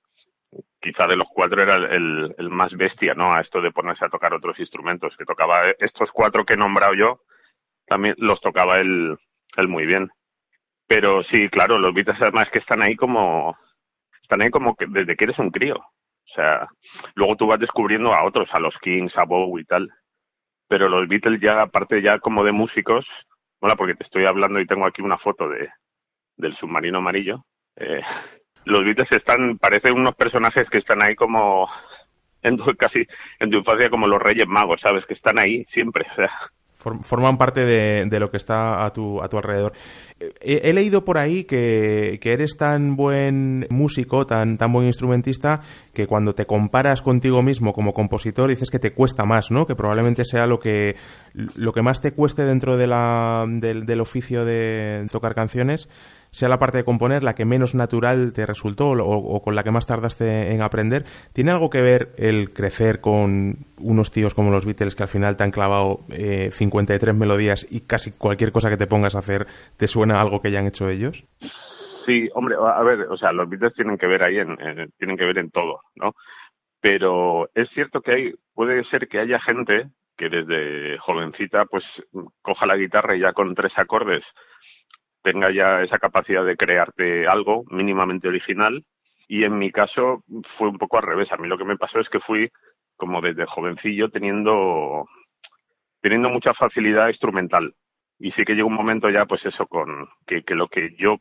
quizá 0.80 1.06
de 1.06 1.16
los 1.16 1.28
cuatro 1.32 1.62
era 1.62 1.76
el, 1.76 2.34
el- 2.38 2.50
más 2.50 2.76
bestia, 2.76 3.14
¿no? 3.14 3.34
A 3.34 3.40
esto 3.40 3.60
de 3.60 3.72
ponerse 3.72 4.04
a 4.06 4.10
tocar 4.10 4.34
otros 4.34 4.58
instrumentos, 4.60 5.16
que 5.16 5.24
tocaba 5.24 5.70
estos 5.78 6.12
cuatro 6.12 6.44
que 6.44 6.54
he 6.54 6.56
nombrado 6.56 6.94
yo, 6.94 7.22
también 7.86 8.14
los 8.18 8.40
tocaba 8.40 8.80
él, 8.80 9.18
él 9.56 9.68
muy 9.68 9.86
bien. 9.86 10.10
Pero 10.86 11.22
sí, 11.22 11.48
claro, 11.48 11.78
los 11.78 11.92
Beatles 11.94 12.22
además 12.22 12.50
que 12.50 12.58
están 12.58 12.82
ahí 12.82 12.96
como, 12.96 13.56
están 14.22 14.42
ahí 14.42 14.50
como 14.50 14.76
que 14.76 14.86
desde 14.88 15.16
que 15.16 15.24
eres 15.24 15.38
un 15.38 15.50
crío. 15.50 15.76
O 15.76 16.28
sea, 16.34 16.68
luego 17.14 17.36
tú 17.36 17.46
vas 17.46 17.60
descubriendo 17.60 18.12
a 18.12 18.24
otros, 18.24 18.54
a 18.54 18.60
los 18.60 18.78
Kings, 18.78 19.16
a 19.18 19.24
Bowie 19.24 19.62
y 19.62 19.64
tal. 19.64 19.90
pero 20.68 20.88
los 20.88 21.08
Beatles 21.08 21.40
ya, 21.40 21.62
aparte 21.62 22.02
ya 22.02 22.18
como 22.18 22.44
de 22.44 22.52
músicos, 22.52 23.08
bueno, 23.60 23.76
porque 23.76 23.94
te 23.94 24.04
estoy 24.04 24.26
hablando 24.26 24.60
y 24.60 24.66
tengo 24.66 24.86
aquí 24.86 25.02
una 25.02 25.18
foto 25.18 25.48
de, 25.48 25.70
del 26.36 26.54
submarino 26.54 26.98
amarillo. 26.98 27.44
Eh, 27.76 28.00
los 28.64 28.84
Beatles 28.84 29.12
están, 29.12 29.58
parecen 29.58 29.94
unos 29.94 30.14
personajes 30.16 30.68
que 30.70 30.78
están 30.78 31.02
ahí 31.02 31.14
como, 31.14 31.68
en 32.42 32.56
tu, 32.56 32.76
casi 32.76 33.06
en 33.38 33.50
tu 33.50 33.58
infancia 33.58 33.90
como 33.90 34.06
los 34.06 34.22
Reyes 34.22 34.46
Magos, 34.46 34.80
¿sabes? 34.80 35.06
Que 35.06 35.14
están 35.14 35.38
ahí 35.38 35.64
siempre. 35.68 36.06
O 36.12 36.14
sea, 36.14 36.30
forman 37.02 37.38
parte 37.38 37.64
de, 37.64 38.20
lo 38.20 38.30
que 38.30 38.36
está 38.36 38.84
a 38.84 38.90
tu, 38.90 39.22
a 39.22 39.28
tu 39.28 39.36
alrededor. 39.36 39.72
He, 40.40 40.72
leído 40.72 41.04
por 41.04 41.18
ahí 41.18 41.44
que, 41.44 42.18
eres 42.22 42.56
tan 42.56 42.96
buen 42.96 43.66
músico, 43.70 44.26
tan, 44.26 44.56
tan 44.56 44.72
buen 44.72 44.86
instrumentista, 44.86 45.60
que 45.92 46.06
cuando 46.06 46.34
te 46.34 46.46
comparas 46.46 47.02
contigo 47.02 47.42
mismo 47.42 47.72
como 47.72 47.92
compositor 47.92 48.50
dices 48.50 48.70
que 48.70 48.78
te 48.78 48.92
cuesta 48.92 49.24
más, 49.24 49.50
¿no? 49.50 49.66
Que 49.66 49.74
probablemente 49.74 50.24
sea 50.24 50.46
lo 50.46 50.58
que, 50.58 50.96
lo 51.34 51.72
que 51.72 51.82
más 51.82 52.00
te 52.00 52.12
cueste 52.12 52.44
dentro 52.44 52.76
de 52.76 52.86
la, 52.86 53.44
del 53.46 54.00
oficio 54.00 54.44
de 54.44 55.06
tocar 55.10 55.34
canciones 55.34 55.88
sea 56.30 56.48
la 56.48 56.58
parte 56.58 56.78
de 56.78 56.84
componer 56.84 57.22
la 57.22 57.34
que 57.34 57.44
menos 57.44 57.74
natural 57.74 58.32
te 58.32 58.46
resultó 58.46 58.90
o, 58.90 59.42
con 59.42 59.54
la 59.54 59.62
que 59.62 59.70
más 59.70 59.86
tardaste 59.86 60.52
en 60.52 60.62
aprender. 60.62 61.04
¿Tiene 61.32 61.52
algo 61.52 61.70
que 61.70 61.80
ver 61.80 62.12
el 62.16 62.52
crecer 62.52 63.00
con 63.00 63.66
unos 63.78 64.10
tíos 64.10 64.34
como 64.34 64.50
los 64.50 64.66
Beatles 64.66 64.94
que 64.94 65.02
al 65.02 65.08
final 65.08 65.36
te 65.36 65.44
han 65.44 65.50
clavado 65.50 66.00
eh, 66.10 66.50
53 66.52 67.14
melodías 67.14 67.66
y 67.70 67.80
casi 67.80 68.12
cualquier 68.12 68.52
cosa 68.52 68.70
que 68.70 68.76
te 68.76 68.86
pongas 68.86 69.14
a 69.14 69.20
hacer 69.20 69.46
te 69.76 69.86
suena 69.86 70.20
algo 70.20 70.40
que 70.40 70.50
ya 70.50 70.60
han 70.60 70.66
hecho 70.66 70.88
ellos? 70.88 71.24
Sí, 71.38 72.28
hombre, 72.34 72.56
a 72.60 72.82
ver, 72.82 73.00
o 73.10 73.16
sea, 73.16 73.32
los 73.32 73.48
Beatles 73.48 73.74
tienen 73.74 73.98
que 73.98 74.06
ver 74.06 74.22
ahí, 74.22 74.38
en, 74.38 74.56
tienen 74.96 75.16
que 75.16 75.24
ver 75.24 75.38
en 75.38 75.50
todo, 75.50 75.80
¿no? 75.96 76.14
Pero 76.80 77.50
es 77.54 77.68
cierto 77.68 78.00
que 78.00 78.12
hay, 78.12 78.34
puede 78.54 78.84
ser 78.84 79.08
que 79.08 79.18
haya 79.18 79.40
gente 79.40 79.90
que 80.16 80.28
desde 80.28 80.98
jovencita 80.98 81.66
pues 81.66 82.06
coja 82.42 82.66
la 82.66 82.76
guitarra 82.76 83.16
y 83.16 83.20
ya 83.20 83.32
con 83.32 83.54
tres 83.54 83.78
acordes 83.78 84.34
tenga 85.26 85.50
ya 85.50 85.82
esa 85.82 85.98
capacidad 85.98 86.44
de 86.44 86.56
crearte 86.56 87.26
algo 87.26 87.64
mínimamente 87.68 88.28
original. 88.28 88.84
Y 89.26 89.42
en 89.42 89.58
mi 89.58 89.72
caso 89.72 90.22
fue 90.44 90.68
un 90.68 90.78
poco 90.78 90.98
al 90.98 91.02
revés. 91.02 91.32
A 91.32 91.36
mí 91.36 91.48
lo 91.48 91.58
que 91.58 91.64
me 91.64 91.76
pasó 91.76 91.98
es 91.98 92.08
que 92.08 92.20
fui 92.20 92.48
como 92.94 93.20
desde 93.20 93.44
jovencillo 93.44 94.08
teniendo, 94.08 95.04
teniendo 96.00 96.30
mucha 96.30 96.54
facilidad 96.54 97.08
instrumental. 97.08 97.74
Y 98.20 98.30
sí 98.30 98.44
que 98.44 98.54
llegó 98.54 98.68
un 98.68 98.74
momento 98.74 99.10
ya, 99.10 99.26
pues 99.26 99.44
eso, 99.46 99.66
con 99.66 100.08
que, 100.24 100.44
lo 100.54 100.68
que 100.68 100.94
yo 100.96 101.16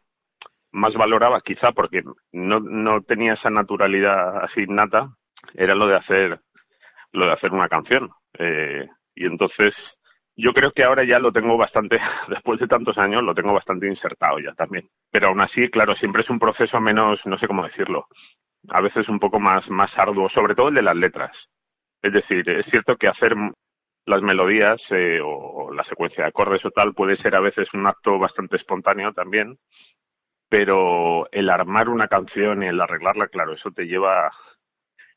más 0.72 0.96
valoraba, 0.96 1.42
quizá 1.42 1.72
porque 1.72 2.04
no, 2.32 2.60
no 2.60 3.02
tenía 3.02 3.34
esa 3.34 3.50
naturalidad 3.50 4.38
así 4.44 4.62
innata, 4.62 5.16
era 5.56 5.74
lo 5.74 5.88
de 5.88 5.96
hacer, 5.96 6.42
lo 7.12 7.26
de 7.26 7.34
hacer 7.34 7.52
una 7.54 7.70
canción. 7.70 8.12
Eh, 8.38 8.88
y 9.16 9.26
entonces, 9.26 9.98
yo 10.36 10.54
creo 10.54 10.72
que 10.72 10.84
ahora 10.84 11.04
ya 11.04 11.20
lo 11.20 11.32
tengo 11.32 11.58
bastante, 11.58 11.98
después 12.30 12.60
de 12.60 12.68
tantos 12.68 12.98
años, 12.98 13.24
lo 13.24 13.34
tengo 13.34 13.54
bastante 13.54 13.88
insertado 13.88 14.40
ya 14.40 14.54
también. 14.54 14.90
Pero 15.12 15.28
aún 15.28 15.42
así, 15.42 15.70
claro, 15.70 15.96
siempre 15.96 16.22
es 16.22 16.30
un 16.30 16.40
proceso 16.40 16.80
menos, 16.80 17.26
no 17.26 17.38
sé 17.38 17.48
cómo 17.48 17.64
decirlo, 17.64 18.08
a 18.70 18.82
veces 18.82 19.10
un 19.10 19.20
poco 19.20 19.40
más, 19.40 19.70
más 19.70 19.98
arduo, 19.98 20.30
sobre 20.30 20.56
todo 20.56 20.70
el 20.70 20.76
de 20.76 20.82
las 20.82 20.96
letras. 20.96 21.50
Es 22.02 22.14
decir, 22.14 22.50
es 22.50 22.66
cierto 22.68 22.98
que 22.98 23.08
hacer 23.08 23.36
las 24.06 24.22
melodías 24.22 24.92
eh, 24.92 25.20
o, 25.24 25.72
la 25.74 25.84
secuencia 25.84 26.24
de 26.24 26.30
acordes 26.30 26.66
o 26.66 26.72
tal 26.72 26.94
puede 26.94 27.16
ser 27.16 27.36
a 27.36 27.40
veces 27.40 27.74
un 27.74 27.88
acto 27.88 28.20
bastante 28.20 28.56
espontáneo 28.56 29.14
también, 29.14 29.58
pero 30.50 31.30
el 31.32 31.50
armar 31.50 31.90
una 31.90 32.08
canción 32.08 32.64
y 32.64 32.68
el 32.68 32.80
arreglarla, 32.80 33.28
claro, 33.28 33.54
eso 33.54 33.72
te 33.72 33.86
lleva, 33.86 34.32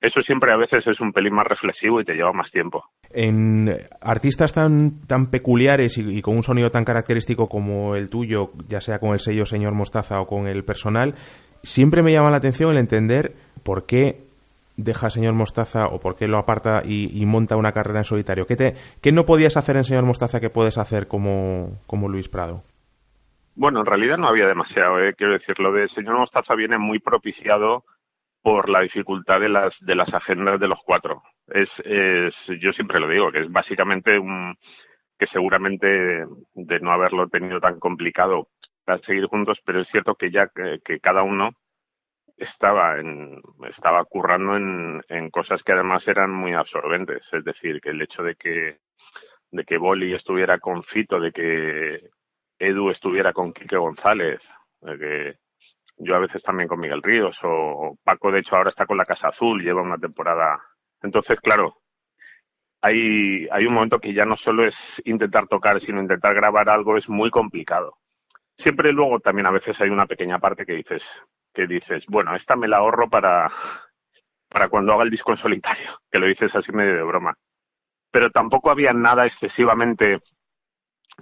eso 0.00 0.22
siempre 0.22 0.52
a 0.52 0.56
veces 0.56 0.86
es 0.86 1.00
un 1.00 1.12
pelín 1.12 1.34
más 1.34 1.46
reflexivo 1.46 2.00
y 2.00 2.04
te 2.04 2.14
lleva 2.14 2.32
más 2.32 2.50
tiempo. 2.52 2.84
En 3.10 3.68
artistas 4.00 4.52
tan, 4.52 5.06
tan 5.06 5.30
peculiares 5.30 5.98
y, 5.98 6.22
con 6.22 6.36
un 6.36 6.42
sonido 6.42 6.70
tan 6.70 6.84
característico 6.84 7.48
como 7.48 7.96
el 7.96 8.08
tuyo, 8.08 8.52
ya 8.68 8.80
sea 8.80 9.00
con 9.00 9.12
el 9.12 9.18
sello 9.18 9.44
Señor 9.44 9.74
Mostaza 9.74 10.20
o 10.20 10.26
con 10.26 10.46
el 10.46 10.64
personal, 10.64 11.14
siempre 11.62 12.02
me 12.02 12.12
llama 12.12 12.30
la 12.30 12.36
atención 12.36 12.70
el 12.70 12.78
entender 12.78 13.34
por 13.64 13.86
qué 13.86 14.28
deja 14.76 15.10
Señor 15.10 15.34
Mostaza 15.34 15.86
o 15.86 15.98
por 15.98 16.14
qué 16.14 16.28
lo 16.28 16.38
aparta 16.38 16.82
y, 16.84 17.26
monta 17.26 17.56
una 17.56 17.72
carrera 17.72 18.00
en 18.00 18.04
solitario. 18.04 18.46
¿Qué, 18.46 18.54
te, 18.54 18.74
¿Qué 19.02 19.10
no 19.10 19.24
podías 19.24 19.56
hacer 19.56 19.76
en 19.76 19.84
Señor 19.84 20.04
Mostaza 20.04 20.38
que 20.38 20.50
puedes 20.50 20.78
hacer 20.78 21.08
como, 21.08 21.80
como 21.86 22.08
Luis 22.08 22.28
Prado? 22.28 22.62
Bueno, 23.56 23.80
en 23.80 23.86
realidad 23.86 24.18
no 24.18 24.28
había 24.28 24.46
demasiado, 24.46 25.00
¿eh? 25.00 25.14
quiero 25.18 25.32
decir, 25.32 25.58
lo 25.58 25.72
de 25.72 25.88
Señor 25.88 26.16
Mostaza 26.16 26.54
viene 26.54 26.78
muy 26.78 27.00
propiciado 27.00 27.82
por 28.48 28.70
la 28.70 28.80
dificultad 28.80 29.40
de 29.40 29.50
las, 29.50 29.78
de 29.84 29.94
las 29.94 30.14
agendas 30.14 30.58
de 30.58 30.68
los 30.68 30.78
cuatro. 30.82 31.22
Es, 31.48 31.82
es, 31.84 32.50
yo 32.58 32.72
siempre 32.72 32.98
lo 32.98 33.06
digo, 33.06 33.30
que 33.30 33.40
es 33.40 33.52
básicamente 33.52 34.18
un, 34.18 34.56
que 35.18 35.26
seguramente 35.26 35.86
de 36.54 36.80
no 36.80 36.90
haberlo 36.90 37.28
tenido 37.28 37.60
tan 37.60 37.78
complicado 37.78 38.48
para 38.86 39.02
seguir 39.02 39.26
juntos, 39.26 39.60
pero 39.62 39.80
es 39.80 39.88
cierto 39.88 40.14
que 40.14 40.30
ya 40.30 40.48
que, 40.48 40.98
cada 40.98 41.24
uno 41.24 41.50
estaba 42.38 42.98
en, 42.98 43.38
estaba 43.68 44.02
currando 44.06 44.56
en, 44.56 45.02
en, 45.10 45.28
cosas 45.28 45.62
que 45.62 45.72
además 45.72 46.08
eran 46.08 46.30
muy 46.30 46.54
absorbentes. 46.54 47.30
Es 47.30 47.44
decir, 47.44 47.82
que 47.82 47.90
el 47.90 48.00
hecho 48.00 48.22
de 48.22 48.34
que, 48.34 48.78
de 49.50 49.64
que 49.64 49.76
Boli 49.76 50.14
estuviera 50.14 50.58
con 50.58 50.82
Fito, 50.82 51.20
de 51.20 51.32
que 51.32 52.00
Edu 52.58 52.88
estuviera 52.88 53.34
con 53.34 53.52
Quique 53.52 53.76
González, 53.76 54.40
de 54.80 54.98
que 54.98 55.47
yo 55.98 56.14
a 56.14 56.20
veces 56.20 56.42
también 56.42 56.68
con 56.68 56.80
Miguel 56.80 57.02
Ríos, 57.02 57.38
o 57.42 57.98
Paco, 58.04 58.30
de 58.30 58.40
hecho, 58.40 58.56
ahora 58.56 58.70
está 58.70 58.86
con 58.86 58.96
la 58.96 59.04
Casa 59.04 59.28
Azul, 59.28 59.62
lleva 59.62 59.82
una 59.82 59.98
temporada. 59.98 60.60
Entonces, 61.02 61.40
claro, 61.40 61.76
hay, 62.80 63.48
hay 63.50 63.66
un 63.66 63.74
momento 63.74 63.98
que 63.98 64.14
ya 64.14 64.24
no 64.24 64.36
solo 64.36 64.66
es 64.66 65.02
intentar 65.04 65.48
tocar, 65.48 65.80
sino 65.80 66.00
intentar 66.00 66.34
grabar 66.34 66.68
algo, 66.68 66.96
es 66.96 67.08
muy 67.08 67.30
complicado. 67.30 67.98
Siempre 68.56 68.92
luego 68.92 69.20
también 69.20 69.46
a 69.46 69.50
veces 69.50 69.80
hay 69.80 69.90
una 69.90 70.06
pequeña 70.06 70.38
parte 70.38 70.64
que 70.66 70.74
dices, 70.74 71.22
que 71.52 71.66
dices, 71.66 72.06
bueno, 72.06 72.34
esta 72.34 72.56
me 72.56 72.68
la 72.68 72.78
ahorro 72.78 73.08
para, 73.08 73.50
para 74.48 74.68
cuando 74.68 74.92
haga 74.92 75.04
el 75.04 75.10
disco 75.10 75.32
en 75.32 75.38
solitario, 75.38 75.90
que 76.10 76.18
lo 76.18 76.26
dices 76.26 76.54
así 76.54 76.72
medio 76.72 76.94
de 76.94 77.02
broma. 77.02 77.34
Pero 78.10 78.30
tampoco 78.30 78.70
había 78.70 78.92
nada 78.92 79.26
excesivamente, 79.26 80.20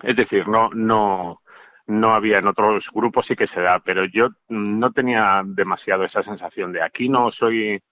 es 0.03 0.17
decir, 0.17 0.47
no, 0.47 0.71
no, 0.71 1.41
no 1.87 2.15
había 2.15 2.39
en 2.39 2.49
otros 2.49 2.91
grupos 2.93 3.27
sí 3.27 3.37
que 3.37 3.47
se 3.47 3.61
da, 3.61 3.79
pero 3.81 4.05
yo 4.05 4.29
no 4.49 4.93
tenía 4.93 5.43
demasiado 5.45 6.05
esa 6.05 6.23
sensación 6.23 6.73
de 6.73 6.83
aquí 6.83 7.09
no 7.09 7.31
soy 7.31 7.83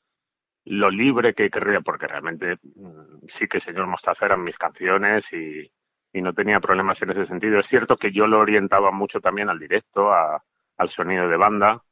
lo 0.67 0.91
libre 0.91 1.35
que 1.35 1.51
querría, 1.51 1.81
porque 1.81 2.07
realmente 2.07 2.59
mm, 2.63 3.27
sí 3.29 3.47
que 3.47 3.61
señor 3.61 3.87
Mostaza 3.87 4.27
eran 4.27 4.43
mis 4.43 4.59
canciones 4.59 5.33
y, 5.33 5.71
y, 6.13 6.23
no 6.23 6.33
tenía 6.33 6.59
problemas 6.61 7.01
en 7.03 7.11
ese 7.11 7.27
sentido. 7.27 7.59
Es 7.61 7.67
cierto 7.67 7.97
que 7.97 8.13
yo 8.13 8.27
lo 8.27 8.41
orientaba 8.41 8.91
mucho 8.91 9.21
también 9.21 9.51
al 9.51 9.59
directo, 9.59 10.13
al 10.13 10.89
sonido 10.89 11.29
de 11.29 11.37
banda, 11.37 11.83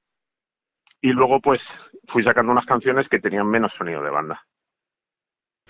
y 1.00 1.12
luego 1.12 1.40
pues 1.40 1.92
fui 2.06 2.22
sacando 2.22 2.52
unas 2.52 2.64
canciones 2.64 3.08
que 3.08 3.20
tenían 3.20 3.46
menos 3.46 3.74
sonido 3.74 4.02
de 4.02 4.10
banda. 4.10 4.46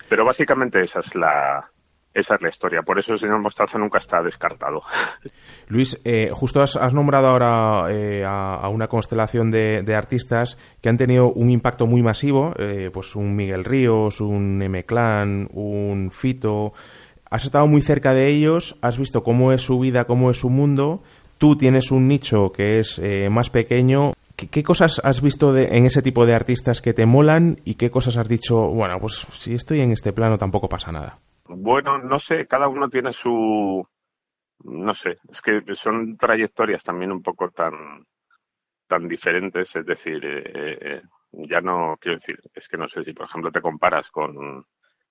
Pero 0.07 0.25
básicamente 0.25 0.81
esa 0.81 0.99
es 0.99 1.15
la, 1.15 1.69
esa 2.13 2.35
es 2.35 2.41
la 2.41 2.49
historia. 2.49 2.81
Por 2.83 2.99
eso 2.99 3.13
el 3.13 3.19
señor 3.19 3.41
Mostaza 3.41 3.79
nunca 3.79 3.97
está 3.97 4.21
descartado. 4.21 4.83
Luis, 5.67 5.99
eh, 6.05 6.29
justo 6.31 6.61
has, 6.61 6.93
nombrado 6.93 7.27
ahora 7.27 7.91
eh, 7.91 8.23
a, 8.25 8.67
una 8.69 8.87
constelación 8.87 9.49
de, 9.49 9.95
artistas 9.95 10.57
que 10.81 10.89
han 10.89 10.97
tenido 10.97 11.31
un 11.31 11.49
impacto 11.49 11.87
muy 11.87 12.01
masivo, 12.01 12.53
eh, 12.57 12.89
pues 12.93 13.15
un 13.15 13.35
Miguel 13.35 13.63
Ríos, 13.63 14.21
un 14.21 14.61
M-Clan, 14.61 15.49
un 15.53 16.11
Fito. 16.11 16.73
Has 17.29 17.45
estado 17.45 17.65
muy 17.67 17.81
cerca 17.81 18.13
de 18.13 18.29
ellos, 18.29 18.75
has 18.81 18.97
visto 18.99 19.23
cómo 19.23 19.51
es 19.51 19.63
su 19.63 19.79
vida, 19.79 20.05
cómo 20.05 20.29
es 20.29 20.37
su 20.37 20.49
mundo. 20.49 21.01
Tú 21.39 21.57
tienes 21.57 21.91
un 21.91 22.07
nicho 22.07 22.51
que 22.51 22.79
es 22.79 23.01
más 23.29 23.49
pequeño. 23.49 24.13
¿Qué, 24.35 24.63
cosas 24.63 25.01
has 25.03 25.21
visto 25.21 25.55
en 25.57 25.85
ese 25.85 26.01
tipo 26.01 26.25
de 26.25 26.35
artistas 26.35 26.81
que 26.81 26.93
te 26.93 27.05
molan 27.05 27.59
y 27.65 27.75
qué 27.75 27.89
cosas 27.89 28.17
has 28.17 28.27
dicho, 28.27 28.67
bueno, 28.67 28.99
pues 28.99 29.25
si 29.33 29.55
estoy 29.55 29.81
en 29.81 29.91
este 29.91 30.13
plano 30.13 30.37
tampoco 30.37 30.69
pasa 30.69 30.91
nada? 30.91 31.19
Bueno, 31.55 31.97
no 31.99 32.19
sé, 32.19 32.47
cada 32.47 32.67
uno 32.67 32.89
tiene 32.89 33.13
su, 33.13 33.85
no 34.65 34.93
sé, 34.95 35.17
es 35.29 35.41
que 35.41 35.61
son 35.75 36.17
trayectorias 36.17 36.83
también 36.83 37.11
un 37.11 37.21
poco 37.23 37.51
tan, 37.51 38.05
tan 38.87 39.07
diferentes, 39.07 39.75
es 39.75 39.85
decir, 39.85 40.23
eh, 40.25 40.77
eh, 40.81 41.01
ya 41.33 41.61
no, 41.61 41.97
quiero 41.99 42.17
decir, 42.19 42.39
es 42.53 42.67
que 42.67 42.77
no 42.77 42.87
sé 42.89 43.03
si, 43.03 43.13
por 43.13 43.27
ejemplo, 43.27 43.51
te 43.51 43.61
comparas 43.61 44.09
con, 44.11 44.65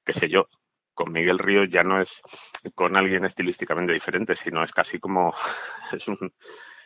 qué 0.04 0.12
sé 0.12 0.28
yo, 0.28 0.48
con 0.94 1.12
Miguel 1.12 1.38
Ríos 1.38 1.68
ya 1.70 1.84
no 1.84 2.00
es 2.00 2.20
con 2.74 2.96
alguien 2.96 3.24
estilísticamente 3.24 3.92
diferente, 3.92 4.36
sino 4.36 4.62
es 4.64 4.72
casi 4.72 4.98
como, 5.00 5.32
es, 5.92 6.08
un, 6.08 6.18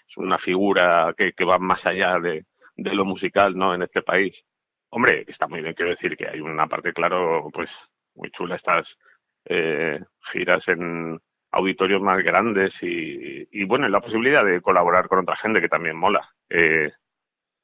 es 0.09 0.17
una 0.17 0.39
figura 0.39 1.15
que, 1.17 1.33
que 1.33 1.45
va 1.45 1.59
más 1.59 1.87
allá 1.87 2.19
de, 2.21 2.47
de 2.77 2.95
lo 2.95 3.05
musical, 3.05 3.57
¿no? 3.57 3.75
En 3.75 3.83
este 3.83 4.03
país. 4.03 4.45
Hombre, 4.91 5.25
está 5.29 5.47
muy 5.49 5.63
bien, 5.63 5.75
quiero 5.75 5.91
decir 5.91 6.17
que 6.17 6.29
hay 6.29 6.41
una 6.41 6.67
parte, 6.69 6.93
claro, 6.93 7.49
pues 7.53 7.91
muy 8.15 8.31
chula, 8.31 8.57
estas 8.57 8.99
eh, 9.47 10.01
giras 10.33 10.69
en 10.69 11.21
auditorios 11.53 12.03
más 12.03 12.23
grandes 12.23 12.83
y, 12.83 13.49
y, 13.51 13.65
bueno, 13.65 13.89
la 13.89 14.01
posibilidad 14.01 14.45
de 14.45 14.61
colaborar 14.61 15.09
con 15.09 15.21
otra 15.21 15.37
gente 15.37 15.61
que 15.61 15.69
también 15.69 15.97
mola. 15.97 16.29
Eh, 16.51 16.93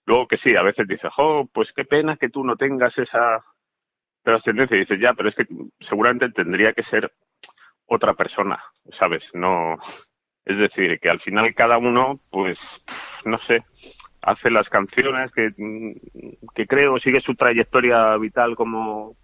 luego 0.06 0.26
que 0.28 0.36
sí, 0.36 0.56
a 0.56 0.62
veces 0.62 0.86
dices, 0.88 1.10
oh, 1.18 1.48
pues 1.52 1.72
qué 1.72 1.84
pena 1.84 2.16
que 2.16 2.30
tú 2.30 2.44
no 2.44 2.56
tengas 2.56 2.98
esa 2.98 3.44
trascendencia. 4.22 4.76
Y 4.76 4.80
dices, 4.80 5.00
ya, 5.00 5.14
pero 5.14 5.28
es 5.28 5.34
que 5.34 5.46
seguramente 5.80 6.30
tendría 6.30 6.72
que 6.72 6.82
ser 6.82 7.12
otra 7.86 8.14
persona, 8.14 8.62
¿sabes? 8.90 9.34
No, 9.34 9.76
es 10.44 10.58
decir, 10.58 10.98
que 11.00 11.10
al 11.10 11.20
final 11.20 11.54
cada 11.54 11.78
uno, 11.78 12.20
pues, 12.30 12.82
no 13.24 13.38
sé, 13.38 13.64
hace 14.22 14.50
las 14.50 14.70
canciones 14.70 15.30
que, 15.32 15.50
que 16.54 16.66
creo, 16.66 16.98
sigue 16.98 17.20
su 17.20 17.34
trayectoria 17.34 18.16
vital 18.16 18.54
como, 18.56 19.16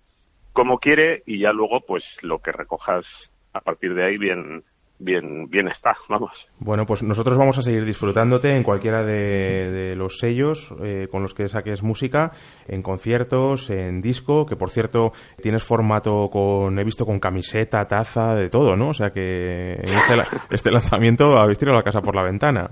como 0.53 0.79
quiere 0.79 1.23
y 1.27 1.41
ya 1.41 1.53
luego, 1.53 1.81
pues, 1.87 2.19
lo 2.23 2.39
que 2.39 2.53
recojas 2.53 3.31
a 3.53 3.61
partir 3.61 3.95
de 3.95 4.05
ahí 4.05 4.19
bien, 4.19 4.65
bien, 4.99 5.49
bien 5.49 5.69
está, 5.69 5.93
vamos. 6.09 6.49
Bueno, 6.59 6.85
pues 6.87 7.03
nosotros 7.03 7.39
vamos 7.39 7.59
a 7.59 7.63
seguir 7.63 7.85
disfrutándote 7.85 8.55
en 8.55 8.63
cualquiera 8.63 9.05
de, 9.05 9.95
los 9.97 10.19
sellos 10.19 10.73
eh, 10.83 11.09
con 11.11 11.23
los 11.23 11.35
que 11.35 11.49
saques 11.49 11.83
música, 11.83 12.33
en 12.67 12.83
conciertos, 12.83 13.71
en 13.71 14.01
disco, 14.01 14.47
que 14.47 14.57
por 14.57 14.71
cierto 14.71 15.13
tienes 15.41 15.65
formato 15.65 16.29
con, 16.31 16.79
he 16.79 16.85
visto 16.85 17.07
con 17.07 17.21
camiseta, 17.21 17.87
taza, 17.87 18.35
de 18.35 18.49
todo, 18.49 18.77
¿no? 18.77 18.91
O 18.91 18.95
sea 18.95 19.11
que 19.11 19.75
en 19.75 19.85
este, 19.85 20.15
este 20.51 20.71
lanzamiento 20.71 21.39
habéis 21.39 21.59
tirado 21.59 21.77
la 21.77 21.85
casa 21.85 22.01
por 22.01 22.15
la 22.15 22.23
ventana. 22.23 22.71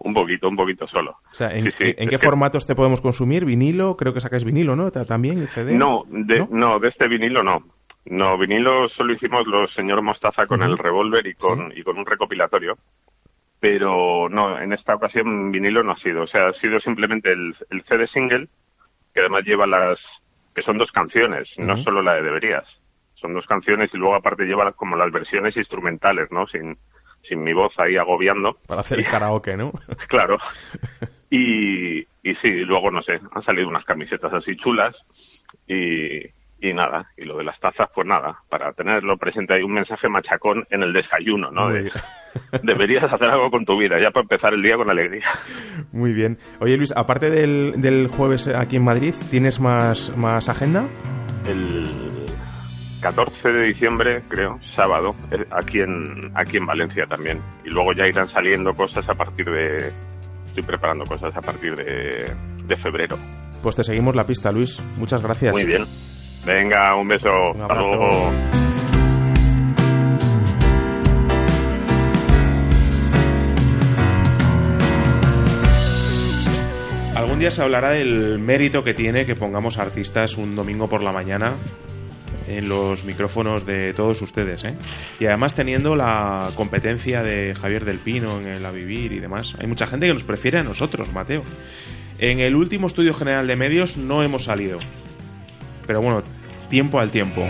Un 0.00 0.14
poquito, 0.14 0.48
un 0.48 0.56
poquito 0.56 0.86
solo. 0.86 1.18
O 1.30 1.34
sea, 1.34 1.50
¿en, 1.52 1.64
qué 2.08 2.18
formatos 2.18 2.66
te 2.66 2.74
podemos 2.74 3.00
consumir? 3.00 3.44
¿Vinilo? 3.44 3.96
Creo 3.96 4.12
que 4.12 4.20
sacáis 4.20 4.44
vinilo, 4.44 4.76
¿no? 4.76 4.90
¿También? 4.90 5.46
CD? 5.48 5.76
No, 5.76 6.04
de, 6.08 6.46
¿no? 6.50 6.78
de 6.78 6.88
este 6.88 7.08
vinilo 7.08 7.42
no. 7.42 7.62
No, 8.06 8.38
vinilo 8.38 8.88
solo 8.88 9.12
hicimos 9.12 9.46
los 9.46 9.72
señor 9.72 10.02
Mostaza 10.02 10.46
con 10.46 10.62
el 10.62 10.78
revólver 10.78 11.26
y 11.26 11.34
con, 11.34 11.72
y 11.76 11.82
con 11.82 11.98
un 11.98 12.06
recopilatorio. 12.06 12.78
Pero 13.60 14.28
no, 14.28 14.58
en 14.58 14.72
esta 14.72 14.94
ocasión 14.94 15.50
vinilo 15.50 15.82
no 15.82 15.92
ha 15.92 15.96
sido. 15.96 16.22
O 16.22 16.26
sea, 16.26 16.48
ha 16.48 16.52
sido 16.52 16.78
simplemente 16.78 17.32
el, 17.32 17.54
el 17.70 17.82
CD 17.82 18.06
single, 18.06 18.48
que 19.12 19.20
además 19.20 19.44
lleva 19.44 19.66
las. 19.66 20.22
que 20.54 20.62
son 20.62 20.78
dos 20.78 20.92
canciones, 20.92 21.58
no 21.58 21.76
solo 21.76 22.02
la 22.02 22.14
de 22.14 22.22
Deberías. 22.22 22.80
Son 23.14 23.34
dos 23.34 23.46
canciones 23.48 23.92
y 23.94 23.98
luego 23.98 24.14
aparte 24.14 24.44
lleva 24.44 24.70
como 24.72 24.96
las 24.96 25.10
versiones 25.10 25.56
instrumentales, 25.56 26.30
¿no? 26.30 26.46
Sin, 26.46 26.78
sin 27.22 27.42
mi 27.42 27.52
voz 27.52 27.78
ahí 27.78 27.96
agobiando. 27.96 28.58
Para 28.66 28.80
hacer 28.80 28.98
el 28.98 29.06
karaoke, 29.06 29.56
¿no? 29.56 29.72
claro. 30.08 30.36
Y, 31.30 32.06
y 32.22 32.32
sí, 32.32 32.50
luego 32.64 32.90
no 32.90 33.02
sé, 33.02 33.20
han 33.32 33.42
salido 33.42 33.68
unas 33.68 33.84
camisetas 33.84 34.32
así 34.32 34.56
chulas 34.56 35.06
y, 35.66 36.20
y 36.60 36.72
nada, 36.72 37.10
y 37.16 37.24
lo 37.24 37.36
de 37.36 37.44
las 37.44 37.60
tazas, 37.60 37.88
pues 37.94 38.06
nada, 38.06 38.42
para 38.48 38.72
tenerlo 38.72 39.16
presente 39.16 39.54
hay 39.54 39.62
un 39.62 39.74
mensaje 39.74 40.08
machacón 40.08 40.66
en 40.70 40.82
el 40.82 40.92
desayuno, 40.92 41.50
¿no? 41.50 41.68
deberías 42.62 43.12
hacer 43.12 43.28
algo 43.28 43.50
con 43.50 43.64
tu 43.64 43.78
vida, 43.78 44.00
ya 44.00 44.10
para 44.10 44.22
empezar 44.22 44.54
el 44.54 44.62
día 44.62 44.76
con 44.76 44.90
alegría. 44.90 45.26
Muy 45.92 46.12
bien. 46.12 46.38
Oye 46.60 46.76
Luis, 46.76 46.92
aparte 46.96 47.30
del, 47.30 47.80
del 47.80 48.08
jueves 48.08 48.48
aquí 48.48 48.76
en 48.76 48.84
Madrid, 48.84 49.14
¿tienes 49.30 49.60
más, 49.60 50.16
más 50.16 50.48
agenda? 50.48 50.88
El 51.46 51.84
14 53.00 53.52
de 53.52 53.66
diciembre, 53.66 54.22
creo, 54.28 54.58
sábado, 54.62 55.14
eh, 55.30 55.44
aquí 55.50 55.80
en, 55.80 56.32
aquí 56.34 56.56
en 56.56 56.66
Valencia 56.66 57.06
también. 57.06 57.40
Y 57.64 57.70
luego 57.70 57.92
ya 57.92 58.06
irán 58.06 58.28
saliendo 58.28 58.74
cosas 58.74 59.08
a 59.08 59.14
partir 59.14 59.46
de... 59.46 59.92
Estoy 60.46 60.62
preparando 60.64 61.04
cosas 61.04 61.36
a 61.36 61.40
partir 61.40 61.76
de, 61.76 62.32
de 62.64 62.76
febrero. 62.76 63.16
Pues 63.62 63.76
te 63.76 63.84
seguimos 63.84 64.16
la 64.16 64.24
pista, 64.24 64.50
Luis. 64.50 64.80
Muchas 64.96 65.22
gracias. 65.22 65.52
Muy 65.52 65.64
bien. 65.64 65.84
Venga, 66.44 66.96
un 66.96 67.06
beso. 67.06 67.28
Hasta 67.60 67.74
luego. 67.74 68.32
Algún 77.14 77.38
día 77.40 77.50
se 77.50 77.62
hablará 77.62 77.90
del 77.90 78.38
mérito 78.38 78.82
que 78.82 78.94
tiene 78.94 79.26
que 79.26 79.34
pongamos 79.34 79.78
artistas 79.78 80.38
un 80.38 80.56
domingo 80.56 80.88
por 80.88 81.02
la 81.02 81.12
mañana 81.12 81.52
en 82.48 82.68
los 82.68 83.04
micrófonos 83.04 83.66
de 83.66 83.92
todos 83.94 84.20
ustedes. 84.22 84.64
¿eh? 84.64 84.74
Y 85.20 85.26
además 85.26 85.54
teniendo 85.54 85.96
la 85.96 86.50
competencia 86.54 87.22
de 87.22 87.54
Javier 87.54 87.84
del 87.84 87.98
Pino 87.98 88.40
en 88.40 88.48
el 88.48 88.66
A 88.66 88.70
Vivir 88.70 89.12
y 89.12 89.20
demás. 89.20 89.54
Hay 89.60 89.66
mucha 89.66 89.86
gente 89.86 90.06
que 90.06 90.14
nos 90.14 90.24
prefiere 90.24 90.58
a 90.58 90.62
nosotros, 90.62 91.12
Mateo. 91.12 91.42
En 92.18 92.40
el 92.40 92.54
último 92.56 92.88
estudio 92.88 93.14
general 93.14 93.46
de 93.46 93.56
medios 93.56 93.96
no 93.96 94.22
hemos 94.22 94.44
salido. 94.44 94.78
Pero 95.86 96.00
bueno, 96.00 96.22
tiempo 96.68 96.98
al 96.98 97.10
tiempo. 97.10 97.46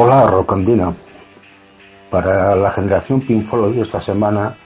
Hola, 0.00 0.28
Rocandina. 0.28 0.94
Para 2.08 2.54
la 2.54 2.70
generación 2.70 3.20
Pink 3.20 3.48
Floyd 3.48 3.80
esta 3.80 3.98
semana 3.98 4.56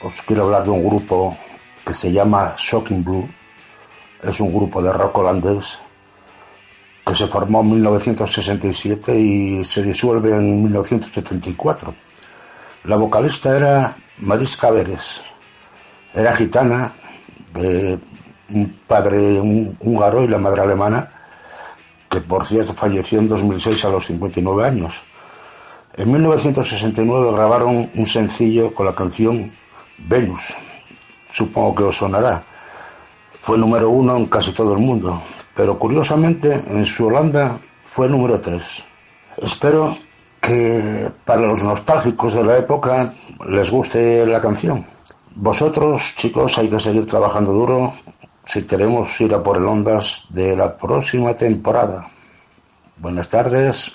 os 0.00 0.22
quiero 0.22 0.44
hablar 0.44 0.64
de 0.64 0.70
un 0.70 0.82
grupo 0.82 1.36
que 1.84 1.92
se 1.92 2.10
llama 2.10 2.54
Shocking 2.56 3.04
Blue. 3.04 3.28
Es 4.22 4.40
un 4.40 4.50
grupo 4.50 4.80
de 4.80 4.94
rock 4.94 5.18
holandés 5.18 5.78
que 7.04 7.14
se 7.14 7.26
formó 7.26 7.60
en 7.60 7.72
1967 7.72 9.14
y 9.14 9.62
se 9.62 9.82
disuelve 9.82 10.30
en 10.30 10.62
1974. 10.62 11.94
La 12.84 12.96
vocalista 12.96 13.54
era 13.54 13.94
Mariska 14.20 14.70
Veres. 14.70 15.20
Era 16.14 16.34
gitana, 16.34 16.94
de 17.52 17.98
un 18.54 18.80
padre 18.86 19.38
húngaro 19.38 20.24
y 20.24 20.28
la 20.28 20.38
madre 20.38 20.62
alemana, 20.62 21.19
que 22.10 22.20
por 22.20 22.44
cierto 22.44 22.74
falleció 22.74 23.20
en 23.20 23.28
2006 23.28 23.84
a 23.84 23.88
los 23.88 24.06
59 24.06 24.66
años. 24.66 25.04
En 25.94 26.10
1969 26.12 27.32
grabaron 27.32 27.90
un 27.94 28.06
sencillo 28.06 28.74
con 28.74 28.86
la 28.86 28.94
canción 28.94 29.52
Venus. 29.96 30.54
Supongo 31.30 31.74
que 31.74 31.82
os 31.84 31.96
sonará. 31.96 32.42
Fue 33.40 33.56
número 33.56 33.88
uno 33.90 34.16
en 34.16 34.26
casi 34.26 34.52
todo 34.52 34.74
el 34.74 34.80
mundo, 34.80 35.22
pero 35.54 35.78
curiosamente 35.78 36.60
en 36.66 36.84
su 36.84 37.06
Holanda 37.06 37.58
fue 37.84 38.08
número 38.08 38.40
tres. 38.40 38.84
Espero 39.36 39.96
que 40.40 41.10
para 41.24 41.42
los 41.42 41.62
nostálgicos 41.62 42.34
de 42.34 42.44
la 42.44 42.58
época 42.58 43.14
les 43.48 43.70
guste 43.70 44.26
la 44.26 44.40
canción. 44.40 44.84
Vosotros, 45.36 46.14
chicos, 46.16 46.58
hay 46.58 46.68
que 46.68 46.80
seguir 46.80 47.06
trabajando 47.06 47.52
duro 47.52 47.94
si 48.50 48.64
queremos 48.64 49.20
ir 49.20 49.32
a 49.32 49.40
por 49.40 49.58
el 49.58 49.66
Ondas 49.66 50.24
de 50.28 50.56
la 50.56 50.76
próxima 50.76 51.36
temporada. 51.36 52.10
Buenas 52.96 53.28
tardes. 53.28 53.92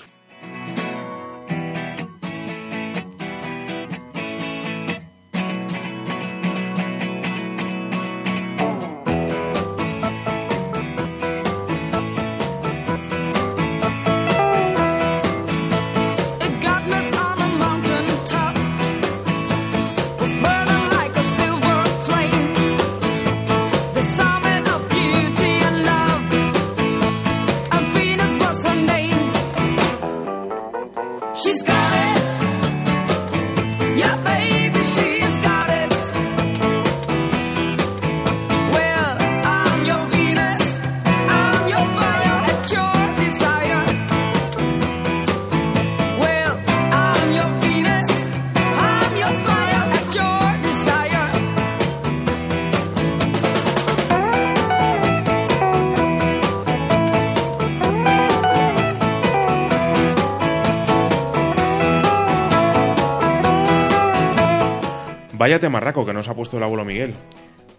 Vaya 65.46 65.60
temarraco 65.60 66.04
que 66.04 66.12
nos 66.12 66.26
ha 66.26 66.34
puesto 66.34 66.56
el 66.56 66.64
abuelo 66.64 66.84
Miguel. 66.84 67.14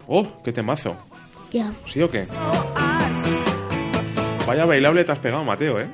¡Oh, 0.06 0.26
qué 0.42 0.54
temazo! 0.54 0.96
Ya. 1.50 1.70
¿Sí 1.84 2.00
o 2.00 2.10
qué? 2.10 2.26
Vaya 4.46 4.64
bailable 4.64 5.04
te 5.04 5.12
has 5.12 5.18
pegado, 5.18 5.44
Mateo, 5.44 5.78
¿eh? 5.78 5.86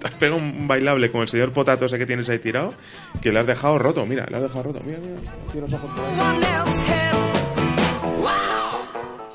Te 0.00 0.08
has 0.08 0.14
pegado 0.14 0.38
un 0.38 0.66
bailable 0.66 1.12
con 1.12 1.20
el 1.20 1.28
señor 1.28 1.52
Potato 1.52 1.86
ese 1.86 1.98
que 1.98 2.04
tienes 2.04 2.28
ahí 2.28 2.40
tirado, 2.40 2.74
que 3.22 3.30
le 3.30 3.38
has 3.38 3.46
dejado 3.46 3.78
roto. 3.78 4.04
Mira, 4.06 4.26
le 4.28 4.38
has 4.38 4.42
dejado 4.42 4.64
roto. 4.64 4.80
Mira, 4.84 4.98
mira, 4.98 5.20
los 5.60 5.72
ojos 5.72 5.90
por 5.92 6.04
ahí. 6.04 6.40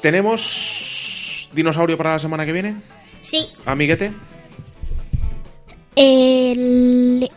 ¿Tenemos 0.01 1.49
dinosaurio 1.53 1.95
para 1.95 2.11
la 2.11 2.19
semana 2.19 2.45
que 2.45 2.51
viene? 2.51 2.75
Sí. 3.21 3.47
Amiguete. 3.65 4.11
El... 5.95 7.31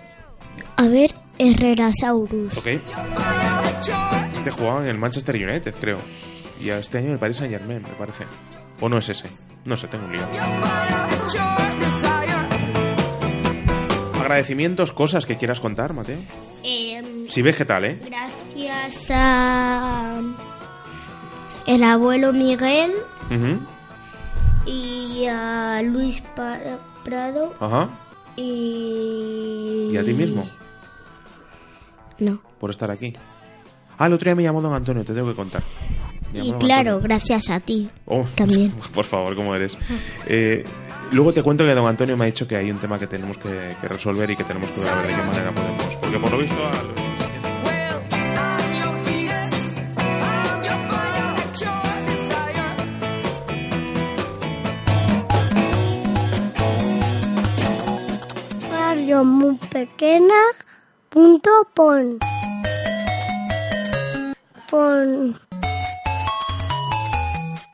A 0.77 0.89
ver, 0.89 1.15
Herrerasaurus. 1.39 2.59
Ok. 2.59 2.67
Este 4.49 4.61
jugaba 4.63 4.83
en 4.83 4.89
el 4.89 4.99
Manchester 4.99 5.35
United, 5.37 5.75
creo. 5.81 5.99
Y 6.61 6.71
a 6.71 6.79
este 6.79 6.99
año 6.99 7.09
en 7.09 7.13
el 7.15 7.19
Paris 7.19 7.37
Saint 7.37 7.53
Germain, 7.53 7.83
me 7.83 7.89
parece. 7.91 8.25
¿O 8.81 8.89
no 8.89 8.99
es 8.99 9.09
ese? 9.09 9.29
No 9.65 9.77
sé, 9.77 9.89
tengo 9.89 10.07
un 10.07 10.13
lío. 10.13 10.23
Agradecimientos, 14.19 14.93
cosas 14.93 15.27
que 15.27 15.37
quieras 15.37 15.61
contar, 15.61 15.93
Mateo. 15.95 16.19
Em, 16.63 17.29
Si 17.29 17.43
ves 17.43 17.57
qué 17.57 17.65
tal, 17.65 17.85
¿eh? 17.85 18.01
gracias 18.05 19.11
a 19.11 20.21
el 21.67 21.83
abuelo 21.85 22.33
Miguel 22.33 22.93
Ujú. 23.31 23.61
y 24.67 25.27
a 25.27 25.81
Luis 25.83 26.23
Prado 27.05 27.55
Ajá. 27.61 27.89
y... 28.37 29.91
¿Y 29.93 29.97
a 29.97 30.05
ti 30.05 30.13
mismo? 30.15 30.49
No. 32.19 32.41
Por 32.59 32.71
estar 32.71 32.91
aquí. 32.91 33.15
Ah, 33.99 34.07
el 34.07 34.13
otro 34.13 34.27
día 34.27 34.35
me 34.35 34.43
llamó 34.43 34.63
Don 34.63 34.73
Antonio, 34.73 35.05
te 35.05 35.13
tengo 35.13 35.29
que 35.29 35.35
contar. 35.35 35.63
Y 36.33 36.53
claro, 36.53 36.95
Antonio. 36.97 37.01
gracias 37.03 37.51
a 37.51 37.59
ti. 37.61 37.89
Oh, 38.07 38.25
También. 38.35 38.73
Por 38.95 39.05
favor, 39.05 39.35
¿cómo 39.35 39.55
eres? 39.55 39.77
Eh, 40.27 40.65
luego 41.13 41.33
te 41.33 41.43
cuento 41.43 41.65
que 41.65 41.75
Don 41.75 41.87
Antonio 41.87 42.17
me 42.17 42.25
ha 42.25 42.27
dicho 42.27 42.47
que 42.47 42.57
hay 42.57 42.71
un 42.71 42.79
tema 42.79 42.99
que 42.99 43.07
tenemos 43.07 43.39
que, 43.39 43.75
que 43.81 43.89
resolver 43.89 44.31
y 44.31 44.37
que 44.37 44.45
tenemos 44.45 44.71
que 44.71 44.81
ver 44.81 45.03
de 45.03 45.09
qué 45.09 45.23
manera 45.23 45.53
podemos. 45.53 45.97
Porque 45.97 46.19
por 46.19 46.31
lo 46.31 46.39
visto. 46.39 46.55
a 46.65 46.71
los- 46.71 47.09
Radio 58.71 59.25
muy 59.25 59.57
pequeña 59.71 60.35
punto 61.11 61.51
pon. 61.75 62.19
Pon. 64.69 65.35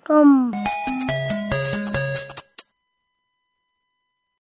Com. 0.06 0.63